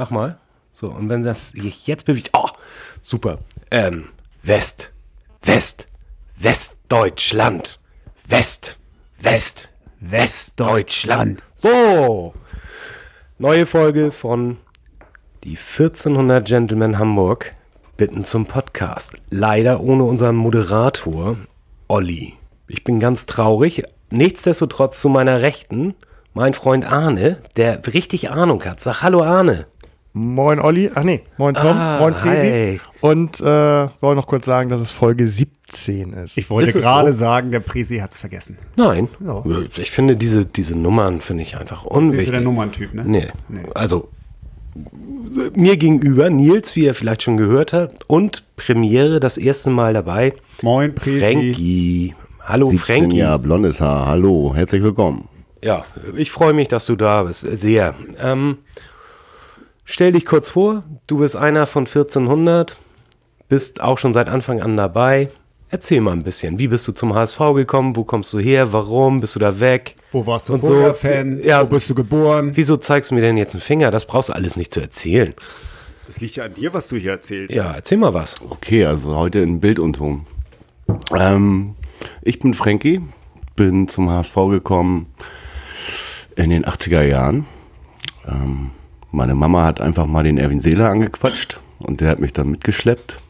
[0.00, 0.38] Mach mal.
[0.72, 1.52] So, und wenn das
[1.84, 2.30] jetzt bewegt.
[2.32, 2.48] Oh,
[3.02, 3.40] super.
[3.70, 4.08] Ähm,
[4.42, 4.94] West.
[5.42, 5.88] West.
[6.38, 7.78] Westdeutschland.
[8.26, 8.78] West.
[9.20, 9.68] West.
[10.00, 11.42] Westdeutschland.
[11.58, 12.32] So.
[13.36, 14.56] Neue Folge von
[15.44, 17.54] Die 1400 Gentlemen Hamburg
[17.98, 19.12] bitten zum Podcast.
[19.28, 21.36] Leider ohne unseren Moderator
[21.88, 22.36] Olli.
[22.68, 23.82] Ich bin ganz traurig.
[24.08, 25.94] Nichtsdestotrotz zu meiner Rechten
[26.32, 28.80] mein Freund Arne, der richtig Ahnung hat.
[28.80, 29.66] Sag Hallo Arne.
[30.12, 32.78] Moin Olli, ach nee, moin Tom, Ah, moin Presi.
[32.78, 32.80] hi.
[33.00, 33.44] Und äh,
[34.00, 36.36] wollen noch kurz sagen, dass es Folge 17 ist.
[36.36, 37.18] Ich wollte es gerade so?
[37.20, 38.58] sagen, der Presi hat's vergessen.
[38.76, 39.08] Nein.
[39.24, 39.44] Ja.
[39.78, 42.18] Ich finde diese, diese Nummern finde ich einfach unwichtig.
[42.18, 43.04] Bist du der Nummerntyp, ne?
[43.06, 43.28] Nee.
[43.48, 43.60] Nee.
[43.74, 44.08] Also
[45.54, 50.34] mir gegenüber, Nils, wie ihr vielleicht schon gehört habt, und Premiere das erste Mal dabei,
[50.62, 51.20] Moin, Presi.
[51.20, 52.14] Frankie.
[52.42, 53.18] Hallo 17 Frankie.
[53.18, 54.06] Jahre blondes Haar.
[54.06, 55.28] Hallo, herzlich willkommen.
[55.62, 55.84] Ja,
[56.16, 57.42] ich freue mich, dass du da bist.
[57.48, 57.94] Sehr.
[58.20, 58.58] Ähm,
[59.90, 62.76] stell dich kurz vor, du bist einer von 1400,
[63.48, 65.28] bist auch schon seit Anfang an dabei.
[65.72, 66.58] Erzähl mal ein bisschen.
[66.58, 67.94] Wie bist du zum HSV gekommen?
[67.94, 68.72] Wo kommst du her?
[68.72, 69.20] Warum?
[69.20, 69.94] Bist du da weg?
[70.10, 70.94] Wo warst du Und so.
[71.42, 71.62] Ja.
[71.62, 72.50] Wo bist du geboren?
[72.54, 73.92] Wieso zeigst du mir denn jetzt einen Finger?
[73.92, 75.32] Das brauchst du alles nicht zu erzählen.
[76.08, 77.54] Das liegt ja an dir, was du hier erzählst.
[77.54, 78.34] Ja, erzähl mal was.
[78.50, 80.26] Okay, also heute in Bild und Ton.
[81.16, 81.76] Ähm,
[82.22, 83.00] ich bin Frankie,
[83.54, 85.06] bin zum HSV gekommen
[86.34, 87.46] in den 80er Jahren.
[88.26, 88.72] Ähm,
[89.12, 93.20] meine Mama hat einfach mal den Erwin Seeler angequatscht und der hat mich dann mitgeschleppt.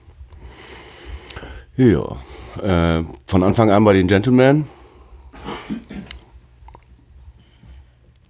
[1.76, 2.16] Ja,
[2.62, 4.66] äh, von Anfang an bei den Gentlemen.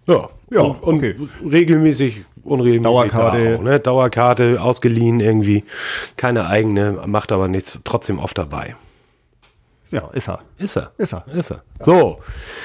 [0.06, 1.14] Ja, Ja, und, und okay.
[1.44, 2.82] regelmäßig, unregelmäßig.
[2.82, 3.50] Dauerkarte.
[3.50, 3.80] da Auch, ne?
[3.80, 5.64] Dauerkarte, ausgeliehen irgendwie.
[6.16, 8.74] Keine eigene, macht aber nichts, trotzdem oft dabei.
[9.90, 10.40] Ja, ist er.
[10.58, 10.92] Ist er.
[10.98, 11.24] Ist er.
[11.34, 11.62] Ist er.
[11.80, 12.20] So,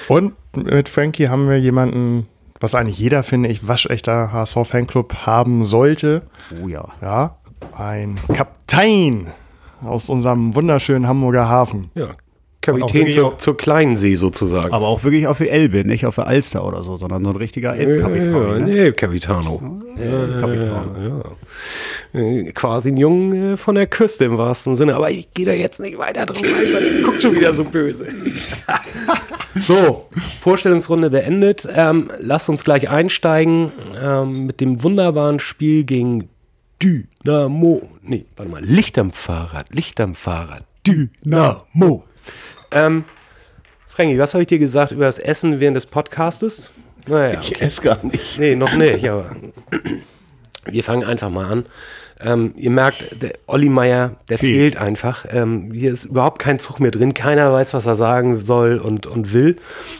[0.07, 2.27] Und mit Frankie haben wir jemanden,
[2.59, 6.23] was eigentlich jeder, finde ich, waschechter HSV-Fanclub haben sollte.
[6.63, 6.85] Oh ja.
[7.01, 7.37] Ja,
[7.75, 9.27] ein Kaptein
[9.83, 11.91] aus unserem wunderschönen Hamburger Hafen.
[11.95, 12.09] ja.
[12.65, 14.73] Kapitän zur, zur kleinen See sozusagen.
[14.73, 17.35] Aber auch wirklich auf der Elbe, nicht auf der Alster oder so, sondern so ein
[17.35, 18.31] richtiger ja, Elbkapitän.
[18.31, 18.59] ne?
[18.61, 19.61] nee, Capitano.
[19.95, 20.71] Kapitän.
[22.13, 22.19] Ja.
[22.19, 24.95] Äh, Quasi ein Jungen äh, von der Küste im wahrsten Sinne.
[24.95, 27.63] Aber ich gehe da jetzt nicht weiter drauf ein, weil der guckt schon wieder so
[27.65, 28.07] böse.
[29.55, 30.07] so,
[30.39, 31.67] Vorstellungsrunde beendet.
[31.71, 33.71] Ähm, lasst uns gleich einsteigen
[34.01, 36.29] ähm, mit dem wunderbaren Spiel gegen
[36.81, 37.89] Dynamo.
[38.01, 38.63] Nee, warte mal.
[38.63, 39.67] Licht am Fahrrad.
[39.73, 40.63] Licht am Fahrrad.
[40.85, 42.03] Dynamo.
[42.71, 43.05] Ähm,
[43.87, 46.69] Frankie, was habe ich dir gesagt über das Essen während des Podcastes?
[47.07, 48.39] Naja, Ich esse gar nicht.
[48.39, 49.29] Nee, noch nicht, aber
[50.65, 51.65] wir fangen einfach mal an.
[52.19, 54.55] Ähm, ihr merkt, der Olli Meier, der Fehlt.
[54.55, 55.25] fehlt einfach.
[55.29, 57.13] Ähm, hier ist überhaupt kein Zug mehr drin.
[57.13, 59.57] Keiner weiß, was er sagen soll und, und will.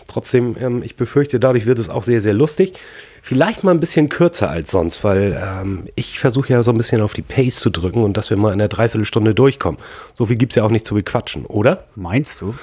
[0.07, 2.73] Trotzdem, ähm, ich befürchte, dadurch wird es auch sehr, sehr lustig.
[3.21, 7.01] Vielleicht mal ein bisschen kürzer als sonst, weil ähm, ich versuche ja so ein bisschen
[7.01, 9.79] auf die Pace zu drücken und dass wir mal in der Dreiviertelstunde durchkommen.
[10.13, 11.85] So viel gibt's ja auch nicht zu bequatschen, oder?
[11.95, 12.55] Meinst du?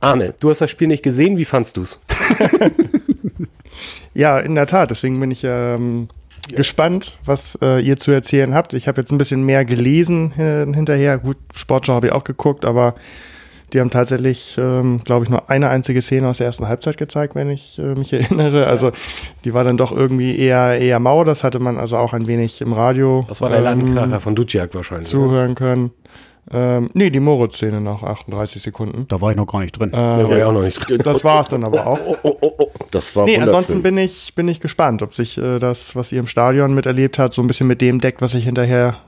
[0.00, 1.36] Arne, du hast das Spiel nicht gesehen.
[1.36, 2.00] Wie fandst du's?
[4.14, 4.90] Ja, in der Tat.
[4.90, 6.08] Deswegen bin ich ähm,
[6.56, 8.74] gespannt, was äh, ihr zu erzählen habt.
[8.74, 11.18] Ich habe jetzt ein bisschen mehr gelesen äh, hinterher.
[11.18, 12.94] Gut, Sportschau habe ich auch geguckt, aber
[13.72, 17.34] die haben tatsächlich, ähm, glaube ich, nur eine einzige Szene aus der ersten Halbzeit gezeigt,
[17.34, 18.66] wenn ich äh, mich erinnere.
[18.66, 18.90] Also
[19.44, 21.24] die war dann doch irgendwie eher, eher mau.
[21.24, 24.34] Das hatte man also auch ein wenig im Radio Das war der ähm, Landkracher von
[24.34, 25.08] Duciak wahrscheinlich.
[25.08, 25.92] zuhören können.
[26.52, 29.06] Ähm, nee, die Moritz-Szene nach 38 Sekunden.
[29.08, 29.92] Da war ich noch gar nicht drin.
[29.92, 31.00] Der war ja auch noch nicht drin.
[31.04, 32.00] Das war es dann aber auch.
[32.04, 32.70] Oh, oh, oh, oh.
[32.90, 36.18] Das war Nee, ansonsten bin ich, bin ich gespannt, ob sich äh, das, was ihr
[36.18, 38.98] im Stadion miterlebt habt, so ein bisschen mit dem deckt, was ich hinterher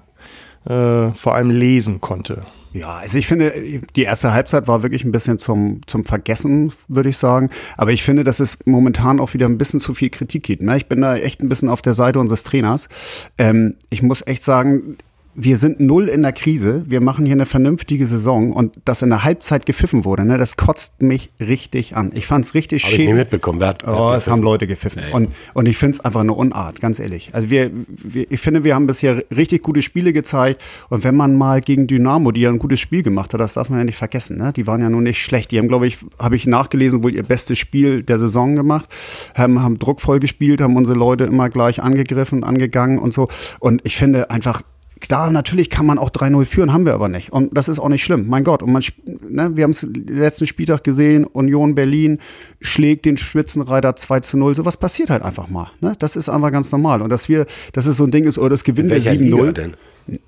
[0.67, 2.43] äh, vor allem lesen konnte.
[2.73, 3.53] Ja, also ich finde,
[3.97, 7.51] die erste Halbzeit war wirklich ein bisschen zum, zum Vergessen, würde ich sagen.
[7.77, 10.63] Aber ich finde, dass es momentan auch wieder ein bisschen zu viel Kritik gibt.
[10.63, 10.77] Ne?
[10.77, 12.89] Ich bin da echt ein bisschen auf der Seite unseres Trainers.
[13.37, 14.97] Ähm, ich muss echt sagen,
[15.35, 16.85] wir sind null in der Krise.
[16.87, 20.57] Wir machen hier eine vernünftige Saison und dass in der Halbzeit gepfiffen wurde, ne, das
[20.59, 22.11] kotzt mich richtig an.
[22.15, 23.15] Ich fand's richtig Habe ich schäbig.
[23.15, 23.59] mitbekommen.
[23.61, 25.03] Wer hat, wer Oh, es haben Leute gepfiffen.
[25.13, 27.31] Und, und ich finde es einfach eine Unart, ganz ehrlich.
[27.33, 30.61] Also wir, wir, ich finde, wir haben bisher richtig gute Spiele gezeigt.
[30.91, 33.71] Und wenn man mal gegen Dynamo, die ja ein gutes Spiel gemacht hat, das darf
[33.71, 34.37] man ja nicht vergessen.
[34.37, 34.53] Ne?
[34.55, 35.51] Die waren ja nun nicht schlecht.
[35.51, 38.89] Die haben, glaube ich, habe ich nachgelesen, wohl ihr bestes Spiel der Saison gemacht.
[39.35, 43.29] Haben, haben druckvoll gespielt, haben unsere Leute immer gleich angegriffen, angegangen und so.
[43.61, 44.63] Und ich finde einfach,
[45.03, 47.33] Klar, natürlich kann man auch 3-0 führen, haben wir aber nicht.
[47.33, 48.29] Und das ist auch nicht schlimm.
[48.29, 52.19] Mein Gott, und man, ne, wir haben es letzten Spieltag gesehen, Union Berlin
[52.61, 54.55] schlägt den Spitzenreiter 2 zu 0.
[54.55, 55.73] Sowas passiert halt einfach mal.
[55.81, 55.95] Ne?
[55.99, 57.03] Das ist einfach ganz normal.
[57.03, 59.37] Und dass wir, dass es so ein Ding ist, oder das gewinnen wir welcher Liga
[59.37, 59.73] 7-0.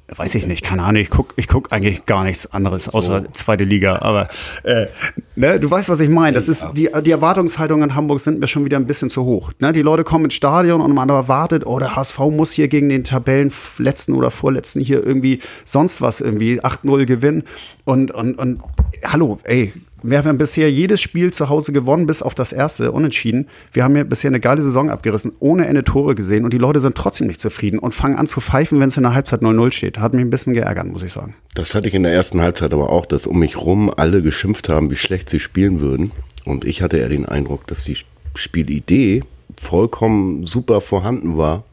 [0.08, 3.28] Weiß ich nicht, keine Ahnung, ich guck, ich guck eigentlich gar nichts anderes außer so.
[3.32, 4.00] zweite Liga.
[4.02, 4.28] Aber
[4.62, 4.86] äh,
[5.34, 6.34] ne, du weißt, was ich meine.
[6.34, 9.52] Das ist die, die Erwartungshaltungen in Hamburg sind mir schon wieder ein bisschen zu hoch.
[9.60, 12.88] Ne, die Leute kommen ins Stadion und man erwartet, oh, der HSV muss hier gegen
[12.88, 17.44] den Tabellenletzten oder Vorletzten hier irgendwie sonst was irgendwie 8-0 gewinnen.
[17.84, 18.60] Und, und, und
[19.04, 19.72] hallo, ey,
[20.06, 23.48] wir haben bisher jedes Spiel zu Hause gewonnen, bis auf das erste, unentschieden.
[23.72, 26.80] Wir haben ja bisher eine geile Saison abgerissen, ohne Ende Tore gesehen und die Leute
[26.80, 29.72] sind trotzdem nicht zufrieden und fangen an zu pfeifen, wenn es in der Halbzeit 0-0
[29.72, 29.98] steht.
[29.98, 31.34] Hat mich ein bisschen geärgert, muss ich sagen.
[31.54, 34.68] Das hatte ich in der ersten Halbzeit aber auch, dass um mich rum alle geschimpft
[34.68, 36.12] haben, wie schlecht sie spielen würden.
[36.44, 37.96] Und ich hatte eher den Eindruck, dass die
[38.34, 39.22] Spielidee
[39.58, 41.64] vollkommen super vorhanden war.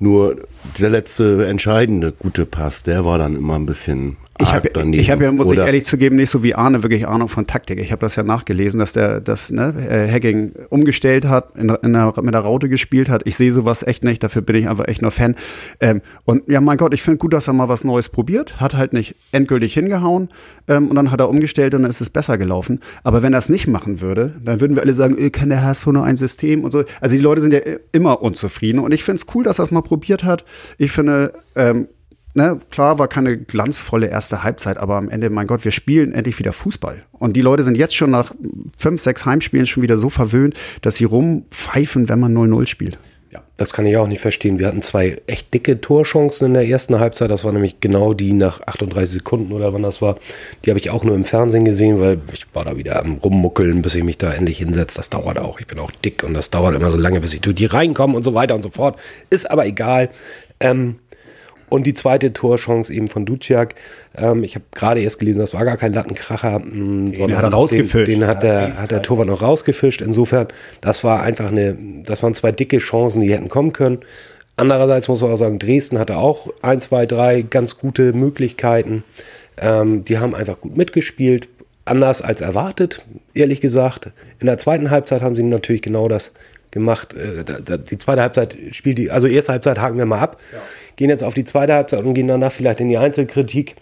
[0.00, 0.38] Nur
[0.80, 5.30] der letzte entscheidende gute Pass, der war dann immer ein bisschen ich habe hab ja,
[5.30, 7.78] muss ich ehrlich zugeben, nicht so wie Arne wirklich Ahnung von Taktik.
[7.78, 11.92] Ich habe das ja nachgelesen, dass der das ne, äh, Hacking umgestellt hat, in, in
[11.92, 13.22] der, mit der Raute gespielt hat.
[13.26, 15.36] Ich sehe sowas echt nicht, dafür bin ich einfach echt nur Fan.
[15.78, 18.60] Ähm, und ja, mein Gott, ich finde gut, dass er mal was Neues probiert.
[18.60, 20.28] Hat halt nicht endgültig hingehauen
[20.66, 22.80] ähm, und dann hat er umgestellt und dann ist es besser gelaufen.
[23.04, 25.62] Aber wenn er es nicht machen würde, dann würden wir alle sagen, äh, kann der
[25.62, 26.82] HSV nur ein System und so.
[27.00, 27.60] Also die Leute sind ja
[27.92, 30.44] immer unzufrieden und ich finde es cool, dass er es mal probiert hat.
[30.76, 31.86] Ich finde, ähm,
[32.34, 36.38] ne, klar war keine glanzvolle erste Halbzeit, aber am Ende, mein Gott, wir spielen endlich
[36.38, 37.02] wieder Fußball.
[37.12, 38.34] Und die Leute sind jetzt schon nach
[38.76, 42.98] fünf, sechs Heimspielen schon wieder so verwöhnt, dass sie rumpfeifen, wenn man 0-0 spielt.
[43.34, 44.60] Ja, das kann ich auch nicht verstehen.
[44.60, 47.32] Wir hatten zwei echt dicke Torchancen in der ersten Halbzeit.
[47.32, 50.20] Das war nämlich genau die nach 38 Sekunden oder wann das war.
[50.64, 53.82] Die habe ich auch nur im Fernsehen gesehen, weil ich war da wieder am Rummuckeln,
[53.82, 54.98] bis ich mich da endlich hinsetze.
[54.98, 55.58] Das dauert auch.
[55.58, 58.14] Ich bin auch dick und das dauert immer so lange, bis ich durch die reinkomme
[58.16, 59.00] und so weiter und so fort.
[59.30, 60.10] Ist aber egal.
[60.60, 61.00] Ähm,
[61.68, 63.74] und die zweite Torchance eben von Duciak.
[64.16, 67.38] Ähm, ich habe gerade erst gelesen, das war gar kein Lattenkracher, mh, mm, den sondern
[67.38, 68.08] hat er rausgefischt.
[68.08, 70.02] Den, den hat, der, hat der Torwart noch rausgefischt.
[70.02, 70.48] Insofern,
[70.80, 74.00] das war einfach eine, das waren zwei dicke Chancen, die hätten kommen können.
[74.56, 79.02] Andererseits muss man auch sagen, Dresden hatte auch ein, zwei, drei ganz gute Möglichkeiten.
[79.56, 81.48] Ähm, die haben einfach gut mitgespielt,
[81.84, 84.10] anders als erwartet, ehrlich gesagt.
[84.40, 86.34] In der zweiten Halbzeit haben sie natürlich genau das
[86.74, 87.14] gemacht.
[87.14, 90.38] Äh, die zweite Halbzeit spielt die, also erste Halbzeit haken wir mal ab.
[90.52, 90.58] Ja
[90.96, 93.76] gehen jetzt auf die zweite Halbzeit und gehen danach vielleicht in die Einzelkritik.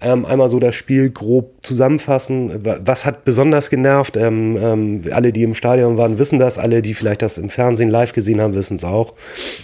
[0.00, 2.60] Ähm, einmal so das Spiel grob zusammenfassen.
[2.84, 4.16] Was hat besonders genervt?
[4.16, 6.58] Ähm, ähm, alle, die im Stadion waren, wissen das.
[6.58, 9.14] Alle, die vielleicht das im Fernsehen live gesehen haben, wissen es auch.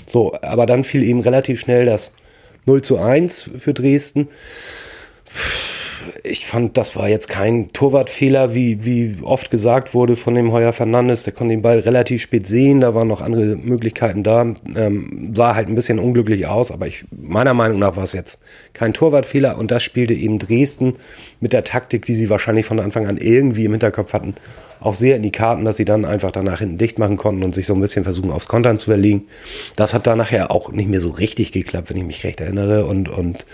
[0.06, 2.15] So, aber dann fiel eben relativ schnell das
[2.65, 4.29] 0 zu 1 für Dresden
[6.22, 10.72] ich fand, das war jetzt kein Torwartfehler, wie, wie oft gesagt wurde von dem Heuer
[10.72, 11.22] Fernandes.
[11.22, 14.55] Der konnte den Ball relativ spät sehen, da waren noch andere Möglichkeiten da.
[14.76, 18.40] Ähm, sah halt ein bisschen unglücklich aus, aber ich, meiner Meinung nach war es jetzt
[18.72, 20.94] kein Torwartfehler und das spielte eben Dresden
[21.40, 24.34] mit der Taktik, die sie wahrscheinlich von Anfang an irgendwie im Hinterkopf hatten,
[24.81, 27.55] auch sehr in die Karten, dass sie dann einfach danach hinten dicht machen konnten und
[27.55, 29.25] sich so ein bisschen versuchen, aufs Kontern zu verlegen.
[29.76, 32.87] Das hat da nachher auch nicht mehr so richtig geklappt, wenn ich mich recht erinnere
[32.87, 33.46] und, und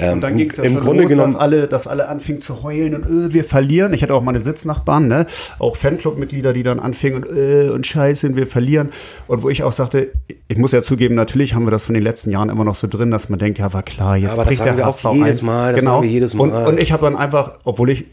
[0.00, 2.08] ähm, und dann ging es ja im schon Grunde los, genommen, dass alle, dass alle
[2.08, 3.92] anfingen zu heulen und öh, wir verlieren.
[3.92, 5.26] Ich hatte auch meine Sitznachbarn, ne?
[5.58, 8.90] auch Fanclub-Mitglieder, die dann anfingen und öh, und scheiße, wir verlieren.
[9.26, 10.10] Und wo ich auch sagte,
[10.48, 12.86] ich muss ja zugeben, natürlich haben wir das von den letzten Jahren immer noch so
[12.86, 15.42] drin, dass man denkt, ja, war klar, jetzt Aber bringt das der HSV auch jedes
[15.42, 16.02] Mal, das genau.
[16.02, 16.44] wir jedes Mal.
[16.44, 18.06] Und, und ich habe dann einfach, obwohl ich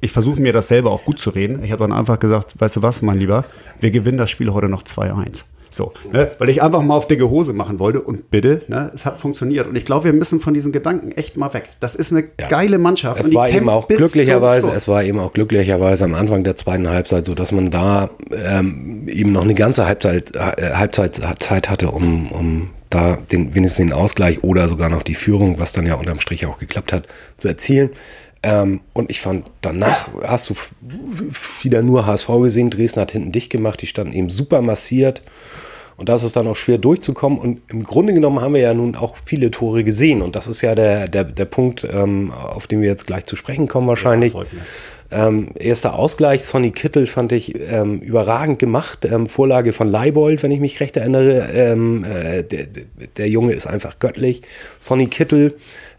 [0.00, 1.64] ich versuche mir das selber auch gut zu reden.
[1.64, 3.42] Ich habe dann einfach gesagt, weißt du was, mein Lieber,
[3.80, 5.44] wir gewinnen das Spiel heute noch 2-1.
[5.74, 6.30] So, ne?
[6.38, 8.92] weil ich einfach mal auf dicke Hose machen wollte und bitte, ne?
[8.94, 9.66] es hat funktioniert.
[9.66, 11.70] Und ich glaube, wir müssen von diesen Gedanken echt mal weg.
[11.80, 12.46] Das ist eine ja.
[12.48, 13.24] geile Mannschaft.
[13.24, 17.26] Es war eben auch glücklicherweise, es war eben auch glücklicherweise am Anfang der zweiten Halbzeit
[17.26, 22.30] so, dass man da ähm, eben noch eine ganze Halbzeit, äh, Halbzeit Zeit hatte, um,
[22.30, 26.20] um da den, wenigstens den Ausgleich oder sogar noch die Führung, was dann ja unterm
[26.20, 27.90] Strich auch geklappt hat, zu erzielen.
[28.44, 30.54] Ähm, und ich fand, danach hast du
[31.62, 32.68] wieder nur HSV gesehen.
[32.68, 33.80] Dresden hat hinten dicht gemacht.
[33.80, 35.22] Die standen eben super massiert.
[35.96, 37.38] Und da ist es dann auch schwer durchzukommen.
[37.38, 40.20] Und im Grunde genommen haben wir ja nun auch viele Tore gesehen.
[40.20, 43.36] Und das ist ja der, der, der Punkt, ähm, auf den wir jetzt gleich zu
[43.36, 44.34] sprechen kommen wahrscheinlich.
[44.34, 44.42] Ja,
[45.10, 49.06] ähm, erster Ausgleich, Sonny Kittel fand ich ähm, überragend gemacht.
[49.06, 51.48] Ähm, Vorlage von Leibold, wenn ich mich recht erinnere.
[51.54, 52.66] Ähm, äh, der,
[53.16, 54.42] der Junge ist einfach göttlich.
[54.80, 55.54] Sonny Kittel,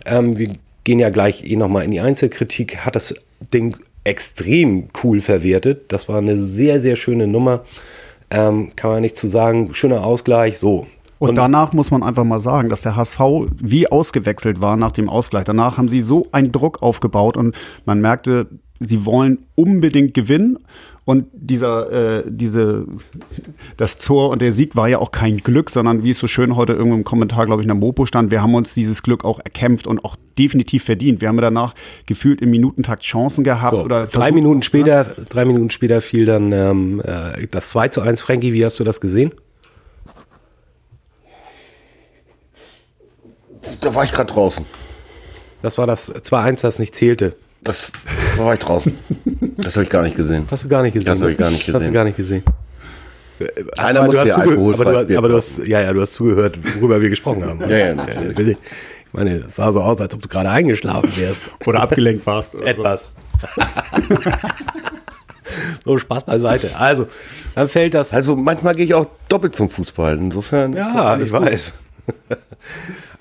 [0.05, 3.13] ähm, wir gehen ja gleich eh nochmal in die Einzelkritik, hat das
[3.53, 3.75] Ding
[4.05, 5.91] extrem cool verwertet.
[5.91, 7.65] Das war eine sehr, sehr schöne Nummer.
[8.29, 10.87] Ähm, kann man nicht zu sagen, schöner Ausgleich, so.
[11.17, 13.19] Und, und, danach muss man einfach mal sagen, dass der HSV
[13.61, 15.45] wie ausgewechselt war nach dem Ausgleich.
[15.45, 18.47] Danach haben sie so einen Druck aufgebaut und man merkte,
[18.79, 20.59] sie wollen unbedingt gewinnen.
[21.07, 22.87] Und dieser, äh, diese,
[23.77, 26.55] das Tor und der Sieg war ja auch kein Glück, sondern wie es so schön
[26.55, 29.23] heute irgendwo im Kommentar, glaube ich, in der Mopo stand, wir haben uns dieses Glück
[29.23, 31.21] auch erkämpft und auch definitiv verdient.
[31.21, 31.75] Wir haben danach
[32.07, 33.75] gefühlt im Minutentakt Chancen gehabt.
[33.75, 38.01] So, oder drei Minuten später, drei Minuten später fiel dann ähm, äh, das 2 zu
[38.01, 38.21] 1.
[38.21, 39.31] Frankie, wie hast du das gesehen?
[43.81, 44.65] Da war ich gerade draußen.
[45.61, 47.35] Das war das 2-1, das nicht zählte.
[47.65, 47.91] Das
[48.37, 48.93] da war ich draußen.
[49.57, 50.47] Das habe ich gar nicht gesehen.
[50.49, 51.11] Hast du gar nicht gesehen?
[51.11, 51.93] Das hab ich gar nicht Hast du gesehen.
[51.93, 52.43] gar nicht gesehen.
[53.77, 55.99] Einer Aber muss du hast ja alkoholfreies aber, du, aber du hast, ja, ja, du
[55.99, 57.59] hast zugehört, worüber wir gesprochen haben.
[57.61, 58.57] Ja, ja, natürlich.
[58.57, 61.47] Ich meine, es sah so aus, als ob du gerade eingeschlafen wärst.
[61.65, 62.55] Oder abgelenkt warst.
[62.55, 63.09] Etwas.
[65.85, 66.69] so, Spaß beiseite.
[66.77, 67.07] Also,
[67.55, 68.13] dann fällt das.
[68.13, 70.17] Also manchmal gehe ich auch doppelt zum Fußball.
[70.17, 70.73] Insofern.
[70.73, 71.41] ist ja, ich gut.
[71.41, 71.73] weiß.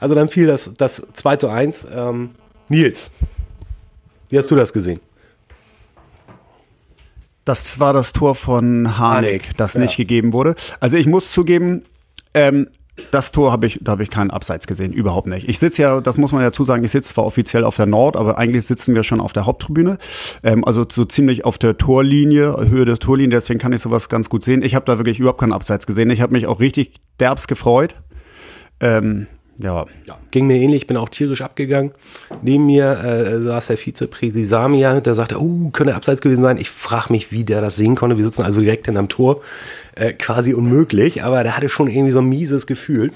[0.01, 1.89] Also, dann fiel das, das 2 zu 1.
[1.95, 2.31] Ähm,
[2.69, 3.11] Nils,
[4.35, 4.99] wie hast du das gesehen?
[7.45, 9.83] Das war das Tor von Harnik, das ja.
[9.83, 10.57] nicht gegeben wurde.
[10.81, 11.85] Also ich muss zugeben,
[12.35, 12.67] ähm,
[13.13, 15.49] das Tor habe ich, da habe ich keinen Abseits gesehen, überhaupt nicht.
[15.49, 18.17] Ich sitze ja, das muss man ja zusagen, ich sitze zwar offiziell auf der Nord,
[18.17, 19.99] aber eigentlich sitzen wir schon auf der Haupttribüne,
[20.43, 24.29] ähm, also so ziemlich auf der Torlinie, Höhe der Torlinie, deswegen kann ich sowas ganz
[24.31, 24.63] gut sehen.
[24.63, 26.11] Ich habe da wirklich überhaupt keinen Abseits gesehen.
[26.11, 27.95] Ich habe mich auch richtig derbs gefreut.
[28.81, 31.93] Ähm, ja, Ja, ging mir ähnlich, bin auch tierisch abgegangen.
[32.43, 36.57] Neben mir äh, saß der Vizepräsident Samia, der sagte, oh, könnte abseits gewesen sein.
[36.59, 38.17] Ich frage mich, wie der das sehen konnte.
[38.17, 39.41] Wir sitzen also direkt hinterm Tor.
[39.95, 43.13] Äh, quasi unmöglich, aber der hatte schon irgendwie so ein mieses Gefühl.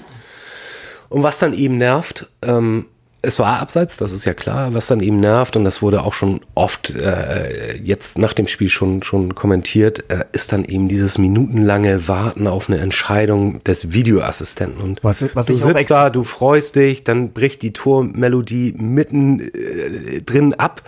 [1.09, 2.85] Und was dann eben nervt, ähm,
[3.21, 6.13] es war abseits, das ist ja klar, was dann eben nervt, und das wurde auch
[6.13, 11.17] schon oft äh, jetzt nach dem Spiel schon, schon kommentiert, äh, ist dann eben dieses
[11.17, 14.81] minutenlange Warten auf eine Entscheidung des Videoassistenten.
[14.81, 20.21] Und Was- was du sitzt da, du freust dich, dann bricht die Tormelodie mitten äh,
[20.21, 20.81] drin ab,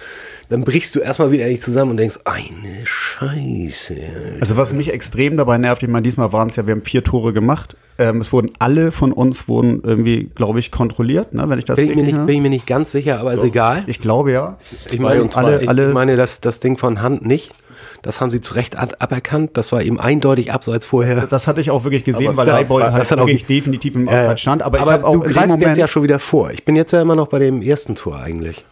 [0.52, 3.96] dann brichst du erstmal wieder nicht zusammen und denkst, eine Scheiße.
[4.42, 7.06] Also was mich extrem dabei nervt, ich meine, diesmal waren es ja, wir haben vier
[7.06, 7.78] Tore gemacht.
[7.98, 11.78] Ähm, es wurden alle von uns wurden irgendwie, glaube ich, kontrolliert, ne, wenn ich das
[11.78, 13.84] Bin ich, mir nicht, bin ich mir nicht ganz sicher, aber ist egal.
[13.88, 14.58] Ich glaube ja.
[14.92, 17.54] Ich meine, Und alle, ich alle, meine das, das Ding von Hand nicht.
[18.02, 19.52] Das haben sie zu Recht aberkannt.
[19.54, 21.28] Das war eben eindeutig abseits vorher.
[21.30, 23.96] das hatte ich auch wirklich gesehen, weil Leibold das halt hat auch wirklich nicht- definitiv
[23.96, 24.64] im Äh, Abseits stand.
[24.64, 26.52] Aber, aber ich auch du greifst jetzt ja schon wieder vor.
[26.52, 28.66] Ich bin jetzt ja immer noch bei dem ersten Tor eigentlich.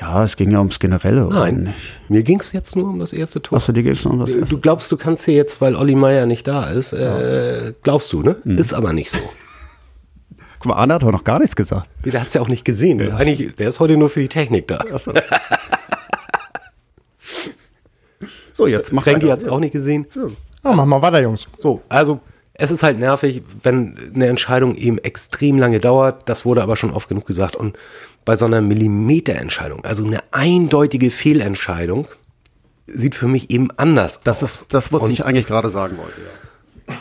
[0.00, 1.26] Ja, es ging ja ums Generelle.
[1.26, 1.74] oder Nein,
[2.08, 3.58] mir ging es jetzt nur um das erste Tor.
[3.58, 4.30] Achso, dir geht's noch um was?
[4.48, 8.22] Du glaubst, du kannst hier jetzt, weil Olli Meier nicht da ist, äh, glaubst du,
[8.22, 8.36] ne?
[8.44, 8.56] Mhm.
[8.56, 9.18] Ist aber nicht so.
[10.58, 11.88] Guck mal, Arne hat aber noch gar nichts gesagt.
[12.04, 12.98] Der hat es ja auch nicht gesehen.
[12.98, 14.82] Der, ist eigentlich, der ist heute nur für die Technik da.
[18.56, 19.32] So, jetzt mach Frankie weiter.
[19.32, 20.06] hat es auch nicht gesehen.
[20.62, 21.48] Ja, mach mal weiter, Jungs.
[21.58, 22.20] So, also
[22.54, 26.28] es ist halt nervig, wenn eine Entscheidung eben extrem lange dauert.
[26.28, 27.56] Das wurde aber schon oft genug gesagt.
[27.56, 27.76] Und
[28.24, 32.06] bei so einer Millimeterentscheidung, also eine eindeutige Fehlentscheidung,
[32.86, 34.52] sieht für mich eben anders Das aus.
[34.62, 36.20] ist das, was ich eigentlich gerade sagen wollte.
[36.20, 36.26] Ja.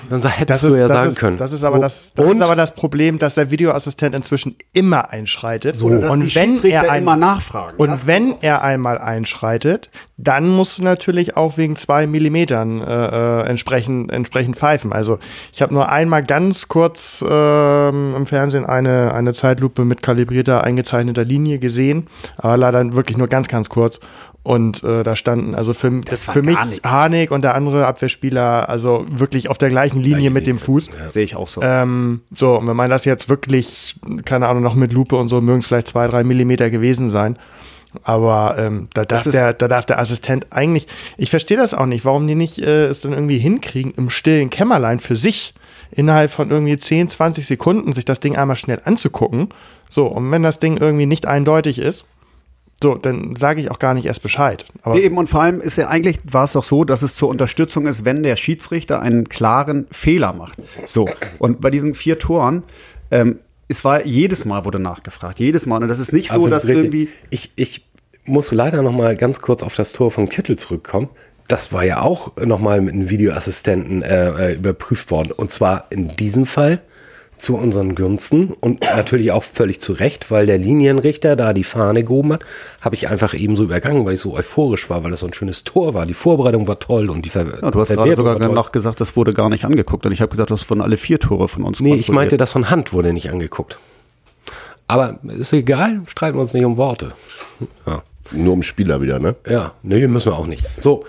[0.10, 1.38] Dann sag, hättest Das du ist, ja das sagen ist, können.
[1.38, 5.10] Das ist aber So, das, das ist aber das Problem, dass der Videoassistent inzwischen immer
[5.10, 5.80] einschreitet.
[5.80, 7.78] Die und wenn er ein, immer nachfragen.
[7.78, 13.48] Und wenn er einmal einschreitet, dann musst du natürlich auch wegen zwei Millimetern äh, äh,
[13.48, 14.94] entsprechend, entsprechend pfeifen.
[14.94, 15.20] Also
[15.52, 21.26] ich habe nur einmal ganz kurz ähm, im Fernsehen eine, eine Zeitlupe mit kalibrierter, eingezeichneter
[21.26, 24.00] Linie gesehen, aber leider wirklich nur ganz, ganz kurz.
[24.44, 26.02] Und äh, da standen also für,
[26.34, 26.58] für mich.
[26.86, 30.90] Harnik und der andere Abwehrspieler also wirklich auf der gleichen Linie mit dem Fuß.
[31.12, 31.62] Sehe ich auch so.
[31.62, 33.96] Ähm, so, und wenn man das jetzt wirklich,
[34.26, 37.38] keine Ahnung, noch mit Lupe und so, mögen es vielleicht zwei, drei Millimeter gewesen sein.
[38.04, 41.86] Aber ähm, da, darf ist- der, da darf der Assistent eigentlich, ich verstehe das auch
[41.86, 45.54] nicht, warum die nicht äh, es dann irgendwie hinkriegen, im stillen Kämmerlein für sich
[45.92, 49.50] innerhalb von irgendwie 10, 20 Sekunden sich das Ding einmal schnell anzugucken.
[49.90, 52.06] So, und wenn das Ding irgendwie nicht eindeutig ist,
[52.84, 54.66] so, dann sage ich auch gar nicht erst Bescheid.
[54.84, 57.16] Aber Nee, eben und vor allem ist ja eigentlich, war es doch so, dass es
[57.16, 60.60] zur Unterstützung ist, wenn der Schiedsrichter einen klaren Fehler macht.
[60.86, 61.10] So,
[61.40, 62.62] und bei diesen vier Toren,
[63.10, 65.82] ähm, es war jedes Mal wurde nachgefragt, jedes Mal.
[65.82, 66.84] Und das ist nicht so, Absolut dass richtig.
[66.84, 67.10] irgendwie.
[67.32, 67.86] Ich, ich
[68.26, 71.10] muss leider noch mal ganz kurz auf das Tor von Kittel zurückkommen.
[71.48, 75.32] Das war ja auch noch mal mit einem Videoassistenten äh, äh, überprüft worden.
[75.32, 76.82] Und zwar in diesem Fall
[77.38, 82.04] zu unseren Gunsten und natürlich auch völlig zu Recht, weil der Linienrichter da die Fahne
[82.04, 82.44] gehoben hat,
[82.82, 85.34] habe ich einfach eben so übergangen, weil ich so euphorisch war, weil das so ein
[85.34, 86.06] schönes Tor war.
[86.06, 89.16] Die Vorbereitung war toll und die Ver Ja, du hast gerade sogar noch gesagt, das
[89.16, 90.06] wurde gar nicht angeguckt.
[90.06, 92.52] Und ich habe gesagt, das wurden alle vier Tore von uns Nee, ich meinte, das
[92.52, 93.78] von Hand wurde nicht angeguckt.
[94.88, 97.14] Aber ist egal, streiten wir uns nicht um Worte.
[97.86, 98.04] Ja.
[98.32, 99.36] Nur um Spieler wieder, ne?
[99.48, 100.66] Ja, nee, müssen wir auch nicht.
[100.80, 101.04] So,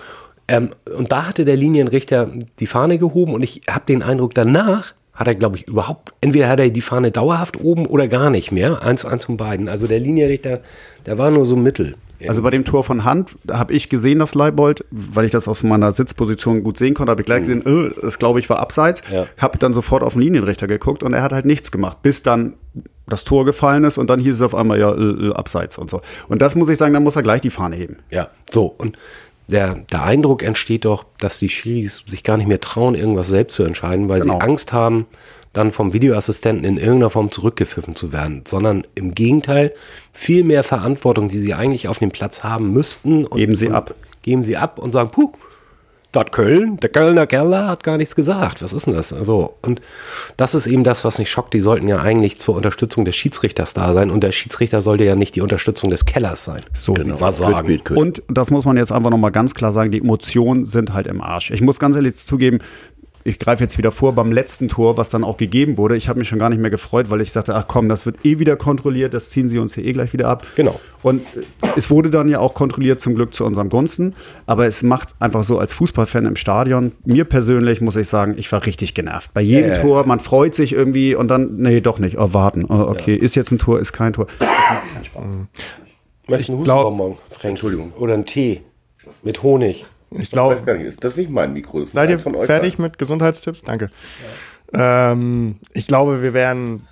[0.47, 2.29] ähm, und da hatte der Linienrichter
[2.59, 6.49] die Fahne gehoben und ich habe den Eindruck, danach hat er, glaube ich, überhaupt, entweder
[6.49, 8.83] hat er die Fahne dauerhaft oben oder gar nicht mehr.
[8.83, 9.69] Eins, eins von beiden.
[9.69, 10.61] Also der Linienrichter,
[11.05, 11.95] der war nur so mittel.
[12.27, 15.63] Also bei dem Tor von Hand habe ich gesehen, dass Leibold, weil ich das aus
[15.63, 19.03] meiner Sitzposition gut sehen konnte, habe ich gleich gesehen, äh, das glaube ich war abseits.
[19.11, 19.27] Ja.
[19.37, 22.53] Habe dann sofort auf den Linienrichter geguckt und er hat halt nichts gemacht, bis dann
[23.07, 25.89] das Tor gefallen ist und dann hieß es auf einmal ja äh, äh, abseits und
[25.89, 26.01] so.
[26.27, 27.97] Und das muss ich sagen, dann muss er gleich die Fahne heben.
[28.09, 28.65] Ja, so.
[28.65, 28.97] Und
[29.47, 33.55] der, der Eindruck entsteht doch, dass die Schiris sich gar nicht mehr trauen, irgendwas selbst
[33.55, 34.35] zu entscheiden, weil Genau.
[34.35, 35.05] sie Angst haben,
[35.53, 39.73] dann vom Videoassistenten in irgendeiner Form zurückgepfiffen zu werden, sondern im Gegenteil
[40.11, 43.25] viel mehr Verantwortung, die sie eigentlich auf dem Platz haben müssten.
[43.25, 43.95] Und, Geben sie und ab.
[44.21, 45.31] Geben sie ab und sagen, puh,
[46.15, 48.61] dort Köln, der Kölner Keller hat gar nichts gesagt.
[48.61, 49.13] Was ist denn das?
[49.13, 49.81] Also, und
[50.37, 51.53] das ist eben das, was mich schockt.
[51.53, 55.15] Die sollten ja eigentlich zur Unterstützung des Schiedsrichters da sein und der Schiedsrichter sollte ja
[55.15, 56.63] nicht die Unterstützung des Kellers sein.
[56.73, 57.67] So Genau, mal sagen.
[57.67, 57.99] Bild, Bild.
[57.99, 61.21] Und das muss man jetzt einfach nochmal ganz klar sagen, die Emotionen sind halt im
[61.21, 61.51] Arsch.
[61.51, 62.59] Ich muss ganz ehrlich zugeben,
[63.27, 65.97] ich greife jetzt wieder vor beim letzten Tor, was dann auch gegeben wurde.
[65.97, 68.23] Ich habe mich schon gar nicht mehr gefreut, weil ich sagte, ach komm, das wird
[68.23, 70.45] eh wieder kontrolliert, das ziehen sie uns hier eh gleich wieder ab.
[70.55, 70.79] Genau.
[71.01, 74.13] Und äh, es wurde dann ja auch kontrolliert, zum Glück zu unserem Gunsten.
[74.45, 78.51] Aber es macht einfach so als Fußballfan im Stadion, mir persönlich muss ich sagen, ich
[78.51, 79.31] war richtig genervt.
[79.33, 79.81] Bei jedem Ja, ja.
[79.81, 82.19] Tor, man freut sich irgendwie und dann, nee, doch nicht.
[82.19, 82.65] Oh, warten.
[82.65, 84.27] Oh, okay, ist jetzt ein Tor, ist kein Tor.
[84.37, 85.31] Das macht keinen Spaß.
[86.27, 87.43] Möchtest du einen Hustenbonbon, Frank?
[87.43, 87.91] Entschuldigung.
[87.97, 88.61] Oder einen Tee
[89.23, 89.87] mit Honig.
[90.15, 91.79] Ich Ich glaube, weiß gar nicht, ist das nicht mein Mikro?
[91.79, 92.83] Das ist seid ihr eins von euch fertig beiden.
[92.83, 93.61] mit Gesundheitstipps?
[93.63, 93.89] Danke.
[94.73, 96.87] Ähm, ich glaube, wir werden,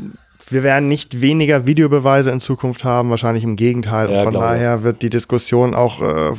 [0.49, 4.09] wir werden nicht weniger Videobeweise in Zukunft haben, wahrscheinlich im Gegenteil.
[4.11, 6.33] Ja, Und von daher wird die Diskussion auch äh,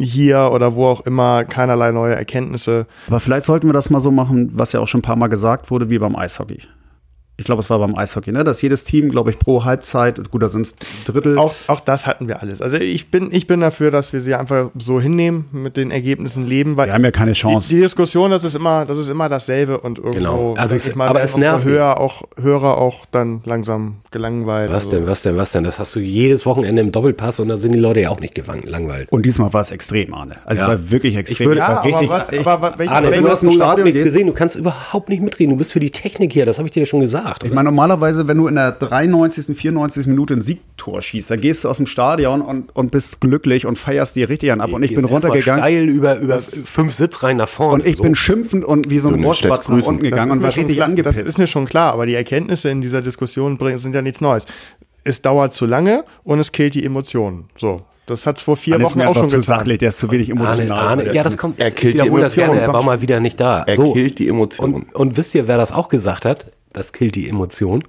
[0.00, 2.86] hier oder wo auch immer keinerlei neue Erkenntnisse.
[3.06, 5.28] Aber vielleicht sollten wir das mal so machen, was ja auch schon ein paar Mal
[5.28, 6.60] gesagt wurde, wie beim Eishockey.
[7.42, 8.44] Ich glaube, es war beim Eishockey, ne?
[8.44, 11.36] dass jedes Team, glaube ich, pro Halbzeit, gut, da sind es Drittel.
[11.38, 12.62] Auch, auch das hatten wir alles.
[12.62, 16.46] Also ich bin, ich bin dafür, dass wir sie einfach so hinnehmen, mit den Ergebnissen
[16.46, 17.68] leben, weil wir haben ja keine die, Chance.
[17.68, 20.54] die Diskussion, das ist immer, das ist immer dasselbe und irgendwo, Genau.
[20.56, 24.70] Also sag es- aber werden es nervt Hörer auch, Hörer auch dann langsam gelangweilt.
[24.70, 25.64] Was Also- denn, was denn, was denn?
[25.64, 28.36] Das hast du jedes Wochenende im Doppelpass und da sind die Leute ja auch nicht
[28.36, 29.10] gewankt, langweilt.
[29.10, 30.36] Und diesmal war es extrem, Arne.
[30.44, 30.72] Also Ja.
[30.72, 31.48] es war wirklich extrem.
[31.48, 33.40] würde- Es Ja, war aber richtig, was, ich, aber welche, Arne, wenn du hast aus
[33.40, 35.50] dem nur überhaupt Stadion nichts gesehen, du kannst überhaupt nicht mitreden.
[35.50, 37.31] Du bist für die Technik hier, das habe ich dir ja schon gesagt.
[37.40, 37.54] Ich oder?
[37.54, 40.06] meine, normalerweise, wenn du in der 93., 94.
[40.06, 43.78] Minute ein Siegtor schießt, dann gehst du aus dem Stadion und, und bist glücklich und
[43.78, 44.72] feierst dir richtig an ab.
[44.72, 45.62] Und ich bin runtergegangen.
[45.62, 47.74] Steil über, über fünf Sitzreihen nach vorne.
[47.82, 48.02] Und ich so.
[48.02, 50.66] bin schimpfend und wie so ein Rohrspatz nach unten gegangen und war ist mir schon
[50.66, 51.28] richtig klar, Das angepisst.
[51.28, 54.46] ist mir schon klar, aber die Erkenntnisse in dieser Diskussion bringen, sind ja nichts Neues.
[55.04, 57.46] Es dauert zu lange und es killt die Emotionen.
[57.56, 57.82] So.
[58.06, 59.58] Das hat es vor vier Dann ist Wochen mir auch schon zu getan.
[59.60, 60.86] sachlich, der ist zu wenig Arne, emotional.
[60.88, 61.60] Arne, ja, das kommt.
[61.60, 62.50] Er killt die das Emotionen.
[62.52, 63.62] gerne, er war mal wieder nicht da.
[63.62, 64.74] Er killt die Emotionen.
[64.74, 66.46] Und, und wisst ihr, wer das auch gesagt hat?
[66.72, 67.84] Das killt die Emotion.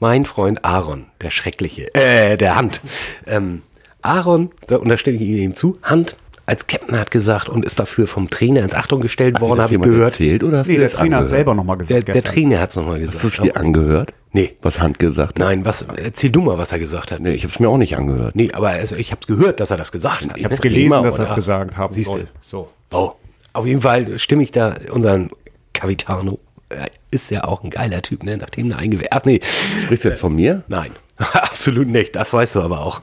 [0.00, 2.80] Mein Freund Aaron, der Schreckliche, äh, der Hand.
[3.26, 3.62] Ähm,
[4.02, 8.30] Aaron, da unterstelle ich ihm zu, Hand als Captain hat gesagt und ist dafür vom
[8.30, 10.12] Trainer ins Achtung gestellt Hat worden, habe ich gehört.
[10.12, 11.28] erzählt oder hast Nee, du der das Trainer hat angehört?
[11.28, 11.90] selber nochmal gesagt.
[11.90, 12.34] Der, der gestern.
[12.34, 13.22] Trainer hat es nochmal Hast gesagt.
[13.22, 14.14] du es dir angehört?
[14.32, 14.56] Nee.
[14.62, 15.38] Was Hand gesagt hat?
[15.40, 17.20] Nein, was, erzähl du mal, was er gesagt hat.
[17.20, 18.34] Nee, ich habe es mir auch nicht angehört.
[18.34, 20.38] Nee, aber also, ich habe es gehört, dass er das gesagt hat.
[20.38, 22.18] Ich habe es gelesen, dass er es gesagt haben Siehst du.
[22.18, 22.28] soll.
[22.50, 22.68] So.
[22.94, 23.12] Oh,
[23.52, 25.28] auf jeden Fall stimme ich da unseren
[25.74, 26.38] Cavitano.
[26.70, 28.36] Er ist ja auch ein geiler Typ, ne?
[28.36, 29.08] Nachdem er eingewählt.
[29.12, 29.40] Ach nee,
[29.84, 30.64] Sprichst du jetzt von mir?
[30.68, 32.14] nein, absolut nicht.
[32.16, 33.00] Das weißt du aber auch.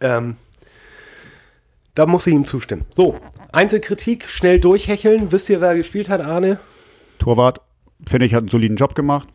[0.00, 0.36] Ähm,
[1.94, 2.84] da muss ich ihm zustimmen.
[2.90, 3.16] So,
[3.52, 5.32] Einzelkritik, schnell durchhecheln.
[5.32, 6.58] Wisst ihr, wer gespielt hat, Arne?
[7.18, 7.60] Torwart,
[8.08, 9.28] finde ich, hat einen soliden Job gemacht.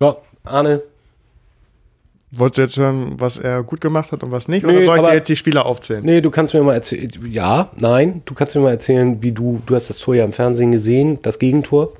[0.00, 0.82] Ja, Arne.
[2.36, 4.66] Wolltest du jetzt hören, was er gut gemacht hat und was nicht?
[4.66, 6.04] Nee, oder soll ich aber- dir jetzt die Spieler aufzählen?
[6.04, 7.08] Nee, du kannst mir mal erzählen.
[7.30, 10.32] Ja, nein, du kannst mir mal erzählen, wie du, du hast das Tor ja im
[10.32, 11.92] Fernsehen gesehen, das Gegentor.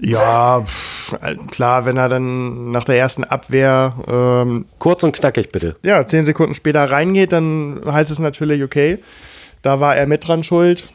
[0.00, 1.14] Ja, pff,
[1.50, 5.76] klar, wenn er dann nach der ersten Abwehr ähm, Kurz und knackig, bitte.
[5.82, 8.98] ja, zehn Sekunden später reingeht, dann heißt es natürlich, okay,
[9.62, 10.92] da war er mit dran schuld.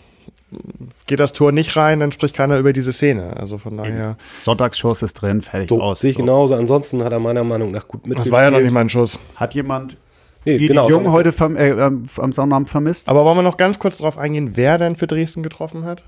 [1.08, 3.36] Geht das Tor nicht rein, dann spricht keiner über diese Szene.
[3.38, 4.15] Also von daher.
[4.44, 6.00] Sonntagsschuss ist drin, fertig So, aus.
[6.00, 6.24] sehe ich So.
[6.24, 6.56] genauso.
[6.56, 8.28] Ansonsten hat er meiner Meinung nach gut mitgespielt.
[8.28, 9.20] Das war ja noch nicht mal ein Schuss.
[9.36, 9.98] Hat jemand
[10.46, 10.86] Nee, die, genau.
[10.86, 13.10] die Jungen heute verm äh, ähm, am Sonnabend vermisst?
[13.10, 16.04] Aber wollen wir noch ganz kurz darauf eingehen, wer denn für Dresden getroffen hat?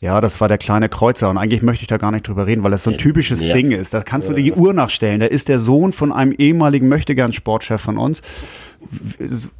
[0.00, 2.62] Ja, das war der kleine Kreuzer und eigentlich möchte ich da gar nicht drüber reden,
[2.62, 3.56] weil das so ein typisches nervt.
[3.56, 3.92] Ding ist.
[3.92, 5.18] Da kannst du die Uhr nachstellen.
[5.18, 8.22] Der ist der Sohn von einem ehemaligen Möchtegern-Sportchef von uns,